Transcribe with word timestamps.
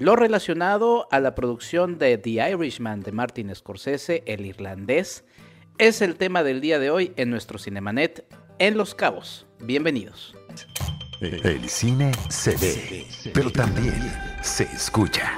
lo 0.00 0.16
relacionado 0.16 1.06
a 1.10 1.20
la 1.20 1.34
producción 1.34 1.98
de 1.98 2.16
The 2.16 2.50
Irishman 2.50 3.02
de 3.02 3.12
Martin 3.12 3.54
Scorsese, 3.54 4.22
el 4.26 4.46
irlandés, 4.46 5.24
es 5.76 6.00
el 6.00 6.16
tema 6.16 6.42
del 6.42 6.62
día 6.62 6.78
de 6.78 6.90
hoy 6.90 7.12
en 7.16 7.28
nuestro 7.28 7.58
Cinemanet 7.58 8.24
en 8.58 8.78
Los 8.78 8.94
Cabos. 8.94 9.46
Bienvenidos. 9.60 10.34
El 11.20 11.68
cine 11.68 12.12
se 12.30 12.56
ve, 12.56 13.06
pero 13.34 13.52
también 13.52 14.10
se 14.40 14.64
escucha. 14.64 15.32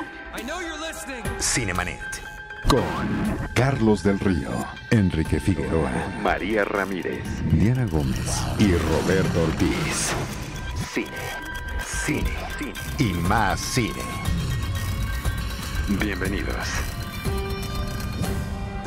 Cinemanet. 1.40 1.98
Con 2.68 2.84
Carlos 3.56 4.04
del 4.04 4.20
Río, 4.20 4.64
Enrique 4.92 5.40
Figueroa, 5.40 5.90
María 6.22 6.64
Ramírez, 6.64 7.24
Diana 7.50 7.84
Gómez 7.86 8.40
y 8.60 8.72
Roberto 8.76 9.42
Ortiz. 9.42 10.12
Cine, 10.92 11.08
cine, 11.84 12.30
cine 12.56 12.72
y 13.00 13.12
más 13.14 13.58
cine. 13.58 14.31
Bienvenidos. 15.88 16.68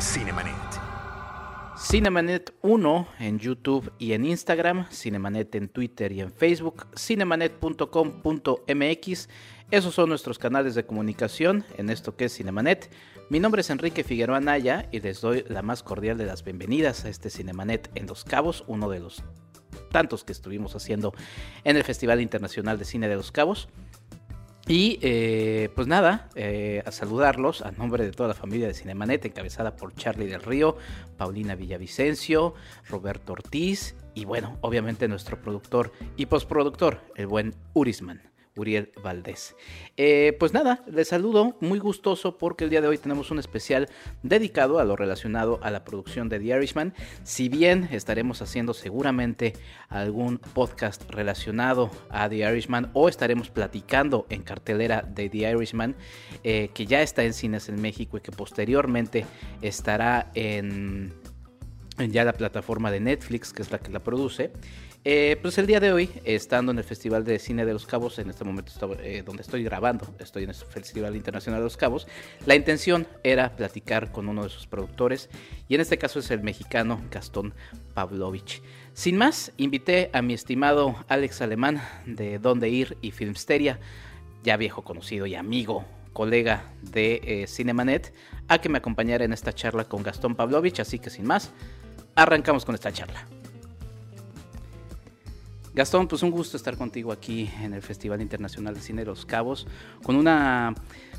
Cinemanet. 0.00 0.54
Cinemanet 1.76 2.54
1 2.62 3.08
en 3.20 3.38
YouTube 3.38 3.92
y 3.98 4.14
en 4.14 4.24
Instagram, 4.24 4.88
Cinemanet 4.90 5.54
en 5.56 5.68
Twitter 5.68 6.10
y 6.12 6.22
en 6.22 6.32
Facebook, 6.32 6.86
cinemanet.com.mx. 6.96 9.28
Esos 9.70 9.94
son 9.94 10.08
nuestros 10.08 10.38
canales 10.38 10.74
de 10.74 10.86
comunicación 10.86 11.66
en 11.76 11.90
esto 11.90 12.16
que 12.16 12.24
es 12.24 12.34
Cinemanet. 12.34 12.90
Mi 13.28 13.40
nombre 13.40 13.60
es 13.60 13.68
Enrique 13.68 14.02
Figueroa 14.02 14.40
Naya 14.40 14.88
y 14.90 15.00
les 15.00 15.20
doy 15.20 15.44
la 15.48 15.60
más 15.60 15.82
cordial 15.82 16.16
de 16.16 16.24
las 16.24 16.44
bienvenidas 16.44 17.04
a 17.04 17.10
este 17.10 17.28
Cinemanet 17.28 17.90
en 17.94 18.06
Los 18.06 18.24
Cabos, 18.24 18.64
uno 18.68 18.88
de 18.88 19.00
los 19.00 19.22
tantos 19.92 20.24
que 20.24 20.32
estuvimos 20.32 20.74
haciendo 20.74 21.12
en 21.62 21.76
el 21.76 21.84
Festival 21.84 22.22
Internacional 22.22 22.78
de 22.78 22.86
Cine 22.86 23.06
de 23.08 23.16
Los 23.16 23.32
Cabos. 23.32 23.68
Y 24.68 24.98
eh, 25.00 25.70
pues 25.76 25.86
nada, 25.86 26.28
eh, 26.34 26.82
a 26.84 26.90
saludarlos 26.90 27.62
a 27.62 27.70
nombre 27.70 28.04
de 28.04 28.10
toda 28.10 28.28
la 28.28 28.34
familia 28.34 28.66
de 28.66 28.74
Cinemanet, 28.74 29.24
encabezada 29.24 29.76
por 29.76 29.94
Charlie 29.94 30.26
del 30.26 30.42
Río, 30.42 30.76
Paulina 31.16 31.54
Villavicencio, 31.54 32.54
Roberto 32.88 33.34
Ortiz 33.34 33.94
y 34.14 34.24
bueno, 34.24 34.58
obviamente 34.62 35.06
nuestro 35.06 35.40
productor 35.40 35.92
y 36.16 36.26
postproductor, 36.26 37.00
el 37.14 37.28
buen 37.28 37.54
Urisman. 37.74 38.35
Uriel 38.56 38.92
Valdés. 39.02 39.54
Eh, 39.96 40.36
pues 40.38 40.52
nada, 40.52 40.82
les 40.90 41.08
saludo, 41.08 41.56
muy 41.60 41.78
gustoso 41.78 42.38
porque 42.38 42.64
el 42.64 42.70
día 42.70 42.80
de 42.80 42.88
hoy 42.88 42.98
tenemos 42.98 43.30
un 43.30 43.38
especial 43.38 43.88
dedicado 44.22 44.78
a 44.78 44.84
lo 44.84 44.96
relacionado 44.96 45.60
a 45.62 45.70
la 45.70 45.84
producción 45.84 46.28
de 46.28 46.38
The 46.38 46.56
Irishman. 46.56 46.94
Si 47.22 47.48
bien 47.48 47.88
estaremos 47.92 48.42
haciendo 48.42 48.74
seguramente 48.74 49.54
algún 49.88 50.38
podcast 50.38 51.08
relacionado 51.10 51.90
a 52.10 52.28
The 52.28 52.36
Irishman 52.36 52.90
o 52.92 53.08
estaremos 53.08 53.50
platicando 53.50 54.26
en 54.30 54.42
cartelera 54.42 55.02
de 55.02 55.28
The 55.28 55.50
Irishman, 55.50 55.96
eh, 56.42 56.70
que 56.74 56.86
ya 56.86 57.02
está 57.02 57.24
en 57.24 57.32
cines 57.32 57.68
en 57.68 57.80
México 57.80 58.16
y 58.16 58.20
que 58.20 58.32
posteriormente 58.32 59.26
estará 59.62 60.30
en, 60.34 61.12
en 61.98 62.12
ya 62.12 62.24
la 62.24 62.32
plataforma 62.32 62.90
de 62.90 63.00
Netflix, 63.00 63.52
que 63.52 63.62
es 63.62 63.70
la 63.70 63.78
que 63.78 63.90
la 63.90 64.00
produce. 64.00 64.52
Eh, 65.08 65.38
pues 65.40 65.56
el 65.58 65.68
día 65.68 65.78
de 65.78 65.92
hoy, 65.92 66.10
estando 66.24 66.72
en 66.72 66.78
el 66.78 66.84
Festival 66.84 67.24
de 67.24 67.38
Cine 67.38 67.64
de 67.64 67.72
los 67.72 67.86
Cabos, 67.86 68.18
en 68.18 68.28
este 68.28 68.42
momento 68.42 68.72
eh, 69.00 69.22
donde 69.24 69.42
estoy 69.42 69.62
grabando, 69.62 70.12
estoy 70.18 70.42
en 70.42 70.48
el 70.48 70.56
Festival 70.56 71.14
Internacional 71.14 71.60
de 71.60 71.64
los 71.64 71.76
Cabos, 71.76 72.08
la 72.44 72.56
intención 72.56 73.06
era 73.22 73.54
platicar 73.54 74.10
con 74.10 74.28
uno 74.28 74.42
de 74.42 74.48
sus 74.48 74.66
productores, 74.66 75.30
y 75.68 75.76
en 75.76 75.80
este 75.80 75.96
caso 75.96 76.18
es 76.18 76.32
el 76.32 76.42
mexicano 76.42 77.00
Gastón 77.08 77.54
Pavlovich. 77.94 78.62
Sin 78.94 79.16
más, 79.16 79.52
invité 79.58 80.10
a 80.12 80.22
mi 80.22 80.34
estimado 80.34 80.96
Alex 81.06 81.40
Alemán 81.40 81.80
de 82.04 82.40
Donde 82.40 82.68
Ir 82.68 82.96
y 83.00 83.12
Filmsteria, 83.12 83.78
ya 84.42 84.56
viejo 84.56 84.82
conocido 84.82 85.26
y 85.26 85.36
amigo, 85.36 85.84
colega 86.12 86.72
de 86.82 87.20
eh, 87.22 87.46
Cinemanet, 87.46 88.12
a 88.48 88.60
que 88.60 88.68
me 88.68 88.78
acompañara 88.78 89.24
en 89.24 89.32
esta 89.32 89.52
charla 89.52 89.84
con 89.84 90.02
Gastón 90.02 90.34
Pavlovich, 90.34 90.80
así 90.80 90.98
que 90.98 91.10
sin 91.10 91.28
más, 91.28 91.52
arrancamos 92.16 92.64
con 92.64 92.74
esta 92.74 92.90
charla. 92.90 93.28
Gastón, 95.76 96.08
pues 96.08 96.22
un 96.22 96.30
gusto 96.30 96.56
estar 96.56 96.78
contigo 96.78 97.12
aquí 97.12 97.50
en 97.60 97.74
el 97.74 97.82
Festival 97.82 98.22
Internacional 98.22 98.72
de 98.72 98.80
Cine 98.80 99.02
de 99.02 99.06
Los 99.08 99.26
Cabos, 99.26 99.66
con 100.02 100.16
una 100.16 100.74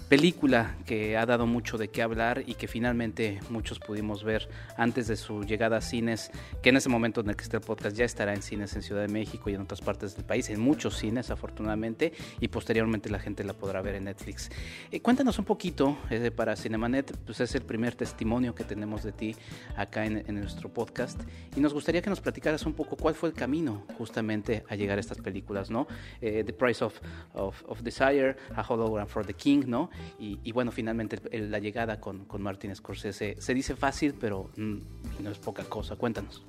película 0.10 0.76
que 0.86 1.18
ha 1.18 1.26
dado 1.26 1.46
mucho 1.46 1.78
de 1.78 1.90
qué 1.90 2.02
hablar 2.02 2.44
y 2.48 2.54
que 2.54 2.68
finalmente 2.68 3.40
muchos 3.50 3.80
pudimos 3.80 4.24
ver 4.24 4.48
antes 4.78 5.08
de 5.08 5.18
su 5.18 5.44
llegada 5.44 5.78
a 5.78 5.82
cines, 5.82 6.32
que 6.64 6.70
en 6.70 6.78
ese 6.78 6.88
momento 6.88 7.22
en 7.22 7.30
el 7.30 7.36
que 7.36 7.44
está 7.44 7.58
el 7.58 7.64
podcast 7.64 7.96
ya 7.96 8.06
estará 8.06 8.34
en 8.34 8.42
cines 8.42 8.74
en 8.76 8.84
Ciudad 8.84 9.02
de 9.02 9.10
México 9.10 9.50
y 9.50 9.56
en 9.56 9.62
otras 9.62 9.82
partes 9.82 10.16
del 10.16 10.24
país, 10.24 10.50
en 10.50 10.62
muchos 10.62 10.98
cines 10.98 11.30
afortunadamente, 11.30 12.14
y 12.40 12.48
posteriormente 12.48 13.10
la 13.10 13.20
gente 13.20 13.44
la 13.44 13.54
podrá 13.54 13.82
ver 13.82 13.96
en 13.96 14.06
Netflix. 14.06 14.50
Eh, 14.92 15.02
cuéntanos 15.02 15.40
un 15.40 15.46
poquito 15.46 15.98
eh, 16.10 16.32
para 16.32 16.56
Cinemanet, 16.56 17.18
pues 17.26 17.42
es 17.42 17.54
el 17.56 17.64
primer 17.64 17.96
testimonio 17.96 18.56
que 18.56 18.64
tenemos 18.64 19.04
de 19.04 19.12
ti 19.12 19.36
acá 19.76 20.06
en, 20.06 20.18
nuestro 20.38 20.70
podcast 20.70 21.20
y 21.56 21.60
nos 21.60 21.74
gustaría 21.74 22.02
que 22.02 22.10
nos 22.10 22.22
platicaras 22.22 22.66
un 22.66 22.74
poco 22.74 22.96
cuál 22.96 23.16
fue 23.16 23.30
el 23.30 23.36
camino 23.36 23.86
justamente 23.98 24.64
a 24.70 24.76
llegar 24.76 24.98
a 24.98 25.02
estas 25.02 25.18
películas, 25.18 25.72
¿no? 25.72 25.88
Eh, 26.22 26.44
the 26.46 26.54
Price 26.54 26.84
of, 26.84 27.00
of, 27.34 27.64
of 27.68 27.82
Desire, 27.82 28.36
A 28.56 28.62
Hologram 28.62 29.08
for 29.08 29.26
the 29.26 29.34
King, 29.34 29.64
¿no? 29.66 29.90
Y, 30.20 30.52
bueno, 30.52 30.72
finalmente 30.72 31.20
la 31.40 31.60
llegada 31.60 32.00
con, 32.00 32.26
con 32.26 32.42
Martin 32.42 32.76
Scorsese 32.76 33.36
se 33.40 33.54
dice 33.54 33.76
fácil, 33.76 34.16
pero 34.20 34.50
mm, 34.58 34.78
no 35.22 35.30
es 35.30 35.38
poca 35.38 35.64
cosa. 35.64 35.96
Cuéntanos. 35.96 36.44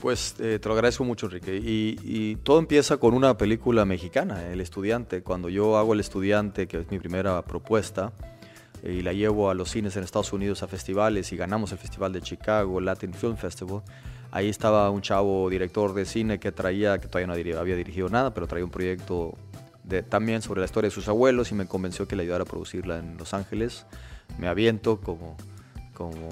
Pues 0.00 0.34
eh, 0.40 0.58
te 0.58 0.68
lo 0.68 0.74
agradezco 0.74 1.04
mucho, 1.04 1.26
Enrique. 1.26 1.58
Y, 1.62 2.36
todo 2.42 2.58
empieza 2.58 2.98
con 2.98 3.14
una 3.14 3.36
película 3.36 3.84
mexicana, 3.84 4.46
El 4.46 4.60
Estudiante. 4.60 5.22
Cuando 5.22 5.48
yo 5.48 5.78
hago 5.78 5.94
El 5.94 6.00
Estudiante, 6.00 6.66
que 6.66 6.80
es 6.80 6.90
mi 6.90 6.98
primera 6.98 7.42
propuesta, 7.42 8.12
eh, 8.82 8.96
y 8.98 9.02
la 9.02 9.12
llevo 9.12 9.48
a 9.48 9.54
los 9.54 9.70
cines 9.70 9.96
en 9.96 10.04
Estados 10.04 10.32
Unidos 10.32 10.62
a 10.62 10.68
festivales 10.68 11.32
y 11.32 11.36
ganamos 11.36 11.72
el 11.72 11.78
Festival 11.78 12.12
de 12.12 12.20
Chicago, 12.20 12.80
Latin 12.80 13.14
Film 13.14 13.36
Festival, 13.36 13.82
ahí 14.32 14.50
estaba 14.50 14.90
un 14.90 15.00
chavo 15.00 15.48
director 15.48 15.94
de 15.94 16.04
cine 16.04 16.38
que 16.38 16.52
traía, 16.52 16.98
que 16.98 17.08
todavía 17.08 17.28
no 17.28 17.58
había 17.58 17.76
dirigido 17.76 18.10
nada, 18.10 18.34
pero 18.34 18.46
traía 18.46 18.64
un 18.64 18.70
proyecto 18.70 19.34
también 20.08 20.42
sobre 20.42 20.60
la 20.60 20.66
historia 20.66 20.88
de 20.88 20.94
sus 20.94 21.08
abuelos 21.08 21.52
y 21.52 21.54
me 21.54 21.66
convenció 21.66 22.08
que 22.08 22.16
le 22.16 22.24
ayudara 22.24 22.42
a 22.42 22.46
producirla 22.46 22.98
en 22.98 23.16
Los 23.16 23.34
Ángeles. 23.34 23.86
Me 24.38 24.48
aviento 24.48 25.00
como, 25.00 25.36
como, 25.94 26.30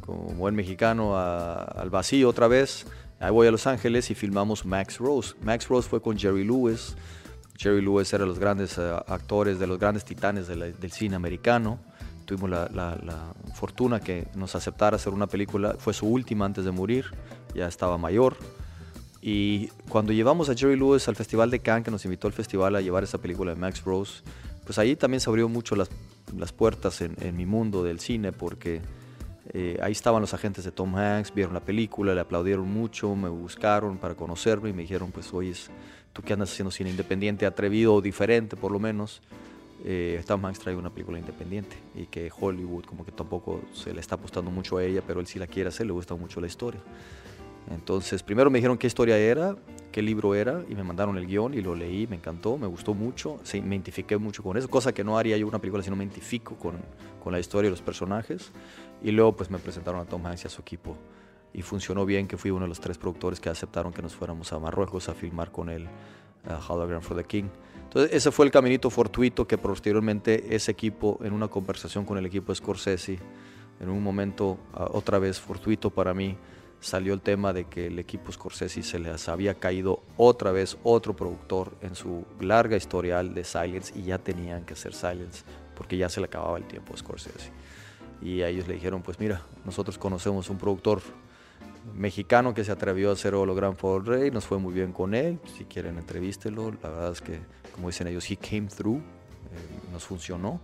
como 0.00 0.22
buen 0.34 0.54
mexicano 0.54 1.18
al 1.18 1.90
vacío 1.90 2.28
otra 2.28 2.48
vez. 2.48 2.86
Ahí 3.20 3.30
voy 3.30 3.46
a 3.46 3.50
Los 3.50 3.66
Ángeles 3.66 4.10
y 4.10 4.14
filmamos 4.14 4.64
Max 4.64 4.98
Rose. 4.98 5.34
Max 5.42 5.68
Rose 5.68 5.88
fue 5.88 6.00
con 6.00 6.18
Jerry 6.18 6.44
Lewis. 6.44 6.96
Jerry 7.56 7.80
Lewis 7.80 8.12
era 8.12 8.24
de 8.24 8.28
los 8.28 8.38
grandes 8.38 8.78
eh, 8.78 8.92
actores, 9.06 9.58
de 9.58 9.66
los 9.66 9.78
grandes 9.78 10.04
titanes 10.04 10.48
del 10.48 10.92
cine 10.92 11.16
americano. 11.16 11.78
Tuvimos 12.24 12.50
la, 12.50 12.68
la, 12.72 12.98
la, 13.02 13.34
fortuna 13.54 14.00
que 14.00 14.28
nos 14.34 14.54
aceptara 14.54 14.96
hacer 14.96 15.12
una 15.12 15.26
película. 15.26 15.76
Fue 15.78 15.92
su 15.92 16.06
última 16.06 16.44
antes 16.44 16.64
de 16.64 16.70
morir. 16.70 17.06
Ya 17.54 17.68
estaba 17.68 17.98
mayor. 17.98 18.36
Y 19.26 19.68
cuando 19.88 20.12
llevamos 20.12 20.50
a 20.50 20.54
Jerry 20.54 20.76
Lewis 20.76 21.08
al 21.08 21.16
Festival 21.16 21.50
de 21.50 21.58
Cannes, 21.60 21.86
que 21.86 21.90
nos 21.90 22.04
invitó 22.04 22.26
al 22.26 22.34
festival 22.34 22.76
a 22.76 22.82
llevar 22.82 23.04
esa 23.04 23.16
película 23.16 23.54
de 23.54 23.58
Max 23.58 23.82
Rose, 23.82 24.22
pues 24.66 24.78
ahí 24.78 24.96
también 24.96 25.18
se 25.22 25.30
abrió 25.30 25.48
mucho 25.48 25.76
las, 25.76 25.88
las 26.36 26.52
puertas 26.52 27.00
en, 27.00 27.16
en, 27.22 27.34
mi 27.34 27.46
mundo 27.46 27.82
del 27.82 28.00
cine, 28.00 28.32
porque 28.32 28.82
eh, 29.54 29.78
ahí 29.80 29.92
estaban 29.92 30.20
los 30.20 30.34
agentes 30.34 30.62
de 30.66 30.72
Tom 30.72 30.94
Hanks, 30.94 31.32
vieron 31.32 31.54
la 31.54 31.60
película, 31.60 32.14
le 32.14 32.20
aplaudieron 32.20 32.70
mucho, 32.70 33.16
me 33.16 33.30
buscaron 33.30 33.96
para 33.96 34.14
conocerme 34.14 34.68
y 34.68 34.72
me 34.74 34.82
dijeron, 34.82 35.10
pues 35.10 35.32
oye, 35.32 35.54
tú 36.12 36.20
que 36.20 36.34
andas 36.34 36.52
haciendo 36.52 36.70
cine 36.70 36.90
independiente, 36.90 37.46
atrevido 37.46 37.94
o 37.94 38.02
diferente 38.02 38.56
por 38.56 38.72
lo 38.72 38.78
menos, 38.78 39.22
eh, 39.86 40.22
Tom 40.26 40.44
Hanks 40.44 40.58
trae 40.58 40.76
una 40.76 40.90
película 40.90 41.18
independiente 41.18 41.76
y 41.94 42.08
que 42.08 42.30
Hollywood 42.38 42.84
como 42.84 43.06
que 43.06 43.12
tampoco 43.12 43.62
se 43.72 43.94
le 43.94 44.00
está 44.00 44.16
apostando 44.16 44.50
mucho 44.50 44.76
a 44.76 44.84
ella, 44.84 45.00
pero 45.06 45.20
él 45.20 45.26
sí 45.26 45.38
la 45.38 45.46
quiere 45.46 45.70
hacer, 45.70 45.86
le 45.86 45.92
gusta 45.92 46.14
mucho 46.14 46.42
la 46.42 46.46
historia. 46.46 46.82
Entonces, 47.70 48.22
primero 48.22 48.50
me 48.50 48.58
dijeron 48.58 48.76
qué 48.76 48.86
historia 48.86 49.16
era, 49.16 49.56
qué 49.90 50.02
libro 50.02 50.34
era, 50.34 50.62
y 50.68 50.74
me 50.74 50.82
mandaron 50.82 51.16
el 51.16 51.26
guion 51.26 51.54
y 51.54 51.62
lo 51.62 51.74
leí, 51.74 52.06
me 52.06 52.16
encantó, 52.16 52.58
me 52.58 52.66
gustó 52.66 52.94
mucho, 52.94 53.38
sí, 53.42 53.60
me 53.60 53.74
identifiqué 53.74 54.18
mucho 54.18 54.42
con 54.42 54.56
eso, 54.56 54.68
cosa 54.68 54.92
que 54.92 55.04
no 55.04 55.16
haría 55.16 55.36
yo 55.36 55.46
una 55.46 55.58
película 55.58 55.82
si 55.82 55.88
no 55.88 55.96
me 55.96 56.04
identifico 56.04 56.56
con, 56.56 56.74
con 57.22 57.32
la 57.32 57.40
historia 57.40 57.68
y 57.68 57.70
los 57.70 57.80
personajes. 57.80 58.52
Y 59.02 59.10
luego 59.10 59.36
pues 59.36 59.50
me 59.50 59.58
presentaron 59.58 60.00
a 60.00 60.04
Tom 60.04 60.24
Hanks 60.26 60.44
y 60.44 60.46
a 60.46 60.50
su 60.50 60.62
equipo. 60.62 60.96
Y 61.52 61.62
funcionó 61.62 62.04
bien 62.04 62.26
que 62.26 62.36
fui 62.36 62.50
uno 62.50 62.62
de 62.62 62.68
los 62.68 62.80
tres 62.80 62.98
productores 62.98 63.38
que 63.38 63.48
aceptaron 63.48 63.92
que 63.92 64.02
nos 64.02 64.14
fuéramos 64.14 64.52
a 64.52 64.58
Marruecos 64.58 65.08
a 65.08 65.14
filmar 65.14 65.52
con 65.52 65.68
él 65.68 65.86
uh, 65.86 66.72
Hologram 66.72 67.00
for 67.00 67.16
the 67.16 67.24
King. 67.24 67.44
Entonces 67.84 68.12
ese 68.12 68.32
fue 68.32 68.44
el 68.46 68.50
caminito 68.50 68.90
fortuito 68.90 69.46
que 69.46 69.56
posteriormente 69.56 70.54
ese 70.54 70.72
equipo, 70.72 71.18
en 71.22 71.32
una 71.32 71.48
conversación 71.48 72.04
con 72.04 72.18
el 72.18 72.26
equipo 72.26 72.52
Scorsese, 72.54 73.18
en 73.78 73.88
un 73.88 74.02
momento 74.02 74.58
uh, 74.74 74.96
otra 74.96 75.18
vez 75.18 75.38
fortuito 75.38 75.90
para 75.90 76.12
mí, 76.12 76.36
salió 76.84 77.14
el 77.14 77.20
tema 77.20 77.52
de 77.52 77.64
que 77.64 77.86
el 77.86 77.98
equipo 77.98 78.30
Scorsese 78.30 78.82
se 78.82 78.98
les 78.98 79.28
había 79.28 79.54
caído 79.54 80.02
otra 80.16 80.52
vez 80.52 80.76
otro 80.82 81.16
productor 81.16 81.74
en 81.80 81.94
su 81.94 82.24
larga 82.40 82.76
historial 82.76 83.34
de 83.34 83.44
Silence 83.44 83.92
y 83.98 84.02
ya 84.02 84.18
tenían 84.18 84.64
que 84.64 84.74
hacer 84.74 84.94
Silence 84.94 85.42
porque 85.74 85.96
ya 85.96 86.08
se 86.08 86.20
le 86.20 86.26
acababa 86.26 86.58
el 86.58 86.64
tiempo 86.64 86.94
a 86.94 86.96
Scorsese. 86.96 87.50
Y 88.22 88.42
a 88.42 88.48
ellos 88.48 88.68
le 88.68 88.74
dijeron, 88.74 89.02
pues 89.02 89.18
mira, 89.18 89.42
nosotros 89.64 89.98
conocemos 89.98 90.48
un 90.50 90.58
productor 90.58 91.02
mexicano 91.94 92.54
que 92.54 92.64
se 92.64 92.72
atrevió 92.72 93.10
a 93.10 93.12
hacer 93.14 93.34
Hologram 93.34 93.76
for 93.76 94.06
Rey, 94.06 94.30
nos 94.30 94.46
fue 94.46 94.58
muy 94.58 94.72
bien 94.72 94.92
con 94.92 95.14
él, 95.14 95.38
si 95.56 95.64
quieren 95.64 95.98
entrevístelo, 95.98 96.72
la 96.82 96.88
verdad 96.88 97.12
es 97.12 97.20
que, 97.20 97.40
como 97.72 97.88
dicen 97.88 98.06
ellos, 98.06 98.30
he 98.30 98.36
came 98.36 98.68
through, 98.68 99.02
nos 99.92 100.04
funcionó. 100.04 100.60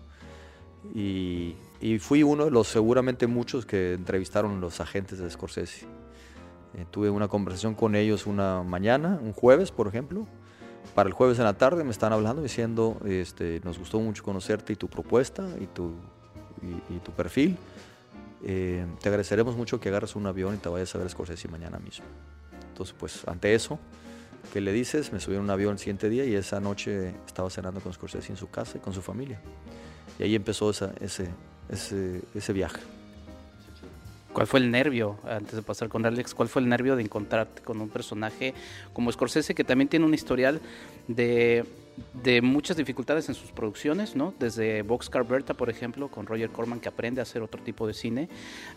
Y, 0.94 1.56
fui 1.98 2.22
uno 2.22 2.46
de 2.46 2.50
los 2.50 2.68
seguramente 2.68 3.26
muchos 3.26 3.66
que 3.66 3.94
entrevistaron 3.94 4.60
los 4.60 4.80
agentes 4.80 5.18
de 5.18 5.30
Scorsese. 5.30 5.86
Eh, 6.74 6.86
tuve 6.90 7.10
una 7.10 7.28
conversación 7.28 7.74
con 7.74 7.94
ellos 7.94 8.26
una 8.26 8.62
mañana, 8.62 9.18
un 9.22 9.32
jueves, 9.32 9.70
por 9.70 9.88
ejemplo. 9.88 10.26
Para 10.94 11.08
el 11.08 11.12
jueves 11.12 11.38
en 11.38 11.44
la 11.44 11.54
tarde 11.54 11.84
me 11.84 11.90
están 11.90 12.12
hablando 12.12 12.42
diciendo, 12.42 12.98
este, 13.04 13.60
nos 13.64 13.78
gustó 13.78 14.00
mucho 14.00 14.22
conocerte 14.22 14.72
y 14.72 14.76
tu 14.76 14.88
propuesta 14.88 15.46
y 15.60 15.66
tu, 15.66 15.92
y, 16.90 16.98
tu 16.98 17.12
perfil. 17.12 17.56
Eh, 18.42 18.86
te 19.00 19.08
agradeceremos 19.08 19.56
mucho 19.56 19.78
que 19.78 19.88
agarres 19.88 20.16
un 20.16 20.26
avión 20.26 20.54
y 20.54 20.58
te 20.58 20.68
vayas 20.68 20.94
a 20.94 20.98
ver 20.98 21.10
Scorsese 21.10 21.48
mañana 21.48 21.78
mismo. 21.78 22.06
Entonces, 22.68 22.94
pues 22.98 23.28
ante 23.28 23.54
eso, 23.54 23.78
¿qué 24.52 24.60
le 24.60 24.72
dices? 24.72 25.12
Me 25.12 25.20
subí 25.20 25.36
en 25.36 25.42
un 25.42 25.50
avión 25.50 25.72
el 25.72 25.78
siguiente 25.78 26.08
día 26.08 26.24
y 26.24 26.34
esa 26.34 26.60
noche 26.60 27.14
estaba 27.26 27.50
cenando 27.50 27.80
con 27.80 27.92
Scorsese 27.92 28.32
en 28.32 28.38
su 28.38 28.48
casa 28.50 28.78
y 28.78 28.80
con 28.80 28.92
su 28.92 29.02
familia. 29.02 29.40
Y 30.18 30.22
ahí 30.22 30.34
empezó 30.34 30.70
ese, 30.70 30.90
ese, 31.68 32.22
ese 32.34 32.52
viaje. 32.52 32.80
¿Cuál 34.32 34.46
fue 34.46 34.60
el 34.60 34.70
nervio, 34.70 35.18
antes 35.24 35.54
de 35.54 35.62
pasar 35.62 35.88
con 35.88 36.06
Alex, 36.06 36.34
cuál 36.34 36.48
fue 36.48 36.62
el 36.62 36.68
nervio 36.68 36.94
de 36.94 37.02
encontrarte 37.02 37.62
con 37.62 37.80
un 37.80 37.88
personaje 37.88 38.54
como 38.92 39.10
Scorsese 39.10 39.54
que 39.56 39.64
también 39.64 39.88
tiene 39.88 40.06
un 40.06 40.14
historial 40.14 40.60
de, 41.08 41.64
de 42.22 42.40
muchas 42.40 42.76
dificultades 42.76 43.28
en 43.28 43.34
sus 43.34 43.50
producciones, 43.50 44.14
¿no? 44.14 44.32
Desde 44.38 44.82
Boxcar 44.82 45.26
Berta, 45.26 45.54
por 45.54 45.68
ejemplo, 45.68 46.08
con 46.08 46.26
Roger 46.26 46.50
Corman 46.50 46.78
que 46.78 46.88
aprende 46.88 47.20
a 47.20 47.22
hacer 47.22 47.42
otro 47.42 47.60
tipo 47.60 47.88
de 47.88 47.92
cine, 47.92 48.28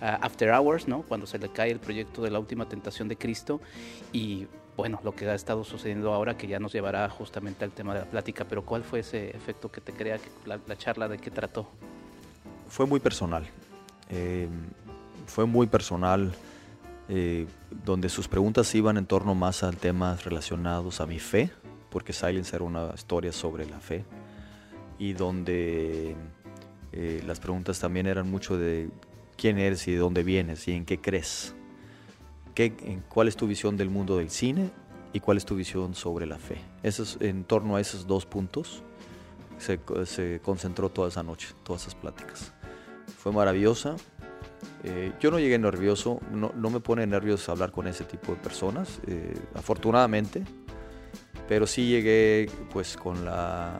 After 0.02 0.50
Hours, 0.50 0.88
¿no? 0.88 1.04
Cuando 1.04 1.28
se 1.28 1.38
le 1.38 1.50
cae 1.50 1.70
el 1.70 1.80
proyecto 1.80 2.24
de 2.24 2.32
la 2.32 2.40
última 2.40 2.68
tentación 2.68 3.08
de 3.08 3.16
Cristo 3.16 3.62
y 4.12 4.48
bueno, 4.76 5.00
lo 5.04 5.14
que 5.14 5.30
ha 5.30 5.36
estado 5.36 5.64
sucediendo 5.64 6.12
ahora 6.14 6.36
que 6.36 6.48
ya 6.48 6.58
nos 6.58 6.74
llevará 6.74 7.08
justamente 7.10 7.64
al 7.64 7.72
tema 7.72 7.94
de 7.94 8.00
la 8.00 8.06
plática, 8.08 8.44
pero 8.44 8.66
¿cuál 8.66 8.84
fue 8.84 9.02
ese 9.02 9.30
efecto 9.30 9.72
que 9.72 9.82
te 9.82 9.94
crea 9.94 10.18
la, 10.48 10.60
la 10.66 10.76
charla 10.76 11.08
de 11.08 11.20
qué 11.20 11.30
trató? 11.30 11.68
Fue 12.70 12.88
muy 12.88 13.00
personal. 13.00 13.48
Eh, 14.10 14.48
fue 15.26 15.46
muy 15.46 15.68
personal, 15.68 16.34
eh, 17.10 17.48
donde 17.86 18.10
sus 18.10 18.28
preguntas 18.28 18.74
iban 18.76 18.98
en 18.98 19.06
torno 19.06 19.36
más 19.36 19.64
a 19.64 19.72
temas 19.72 20.24
relacionados 20.24 21.02
a 21.02 21.06
mi 21.06 21.20
fe, 21.20 21.52
porque 21.90 22.14
Silence 22.14 22.56
era 22.56 22.66
una 22.66 22.92
historia 22.96 23.32
sobre 23.32 23.66
la 23.66 23.80
fe, 23.80 24.06
y 24.98 25.14
donde 25.14 26.16
eh, 26.92 27.24
las 27.26 27.40
preguntas 27.40 27.80
también 27.80 28.08
eran 28.08 28.30
mucho 28.30 28.58
de 28.58 28.90
quién 29.36 29.58
eres 29.58 29.88
y 29.88 29.92
de 29.92 29.98
dónde 29.98 30.24
vienes 30.24 30.68
y 30.68 30.74
en 30.74 30.86
qué 30.86 31.00
crees. 31.00 31.56
¿Qué, 32.56 32.74
¿Cuál 33.10 33.28
es 33.28 33.36
tu 33.36 33.48
visión 33.48 33.78
del 33.78 33.90
mundo 33.90 34.18
del 34.18 34.30
cine 34.30 34.70
y 35.12 35.20
cuál 35.20 35.38
es 35.38 35.46
tu 35.46 35.56
visión 35.56 35.96
sobre 35.96 36.28
la 36.28 36.38
fe? 36.38 36.58
Eso 36.84 37.04
en 37.20 37.44
torno 37.44 37.76
a 37.76 37.82
esos 37.82 38.06
dos 38.06 38.26
puntos 38.28 38.84
se, 39.58 39.80
se 40.06 40.40
concentró 40.44 40.90
toda 40.90 41.08
esa 41.08 41.24
noche, 41.24 41.50
todas 41.64 41.82
esas 41.82 41.96
pláticas. 41.96 42.54
Fue 43.18 43.32
maravillosa, 43.32 43.96
eh, 44.84 45.14
yo 45.20 45.32
no 45.32 45.40
llegué 45.40 45.58
nervioso, 45.58 46.20
no, 46.32 46.52
me 46.70 46.80
pone 46.80 47.08
nervioso 47.08 47.52
hablar 47.52 47.72
con 47.72 47.88
ese 47.88 48.04
tipo 48.04 48.34
de 48.34 48.40
personas, 48.40 49.00
eh, 49.08 49.34
afortunadamente, 49.56 50.44
pero 51.48 51.68
sí 51.68 51.88
llegué 51.88 52.50
pues 52.72 52.98
con 52.98 53.26
la 53.26 53.80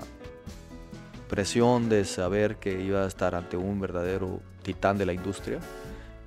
presión 1.30 1.90
de 1.90 2.06
saber 2.06 2.58
que 2.58 2.82
iba 2.82 3.04
a 3.04 3.08
estar 3.08 3.36
ante 3.36 3.58
un 3.58 3.80
verdadero 3.80 4.42
titán 4.62 4.98
de 4.98 5.06
la 5.06 5.14
industria 5.14 5.60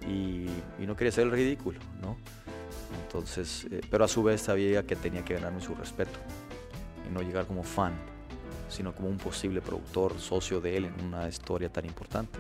y, 0.07 0.47
no 0.79 0.97
quería 0.97 1.13
ser 1.13 1.25
el 1.25 1.33
ridículo, 1.33 1.81
¿no? 2.01 2.17
Entonces, 3.05 3.67
eh, 3.71 3.81
pero 3.91 4.05
a 4.05 4.09
su 4.09 4.23
vez 4.23 4.41
sabía 4.41 4.85
que 4.85 4.97
tenía 4.97 5.25
que 5.25 5.35
ganarme 5.35 5.61
su 5.61 5.75
respeto 5.75 6.19
y 7.09 7.13
no 7.13 7.23
llegar 7.23 7.47
como 7.47 7.63
fan, 7.63 7.93
sino 8.69 8.95
como 8.95 9.09
un 9.09 9.17
posible 9.17 9.61
productor, 9.61 10.19
socio 10.19 10.61
de 10.61 10.77
él 10.77 10.85
en 10.87 11.05
una 11.05 11.29
historia 11.29 11.69
tan 11.69 11.87
importante. 11.87 12.39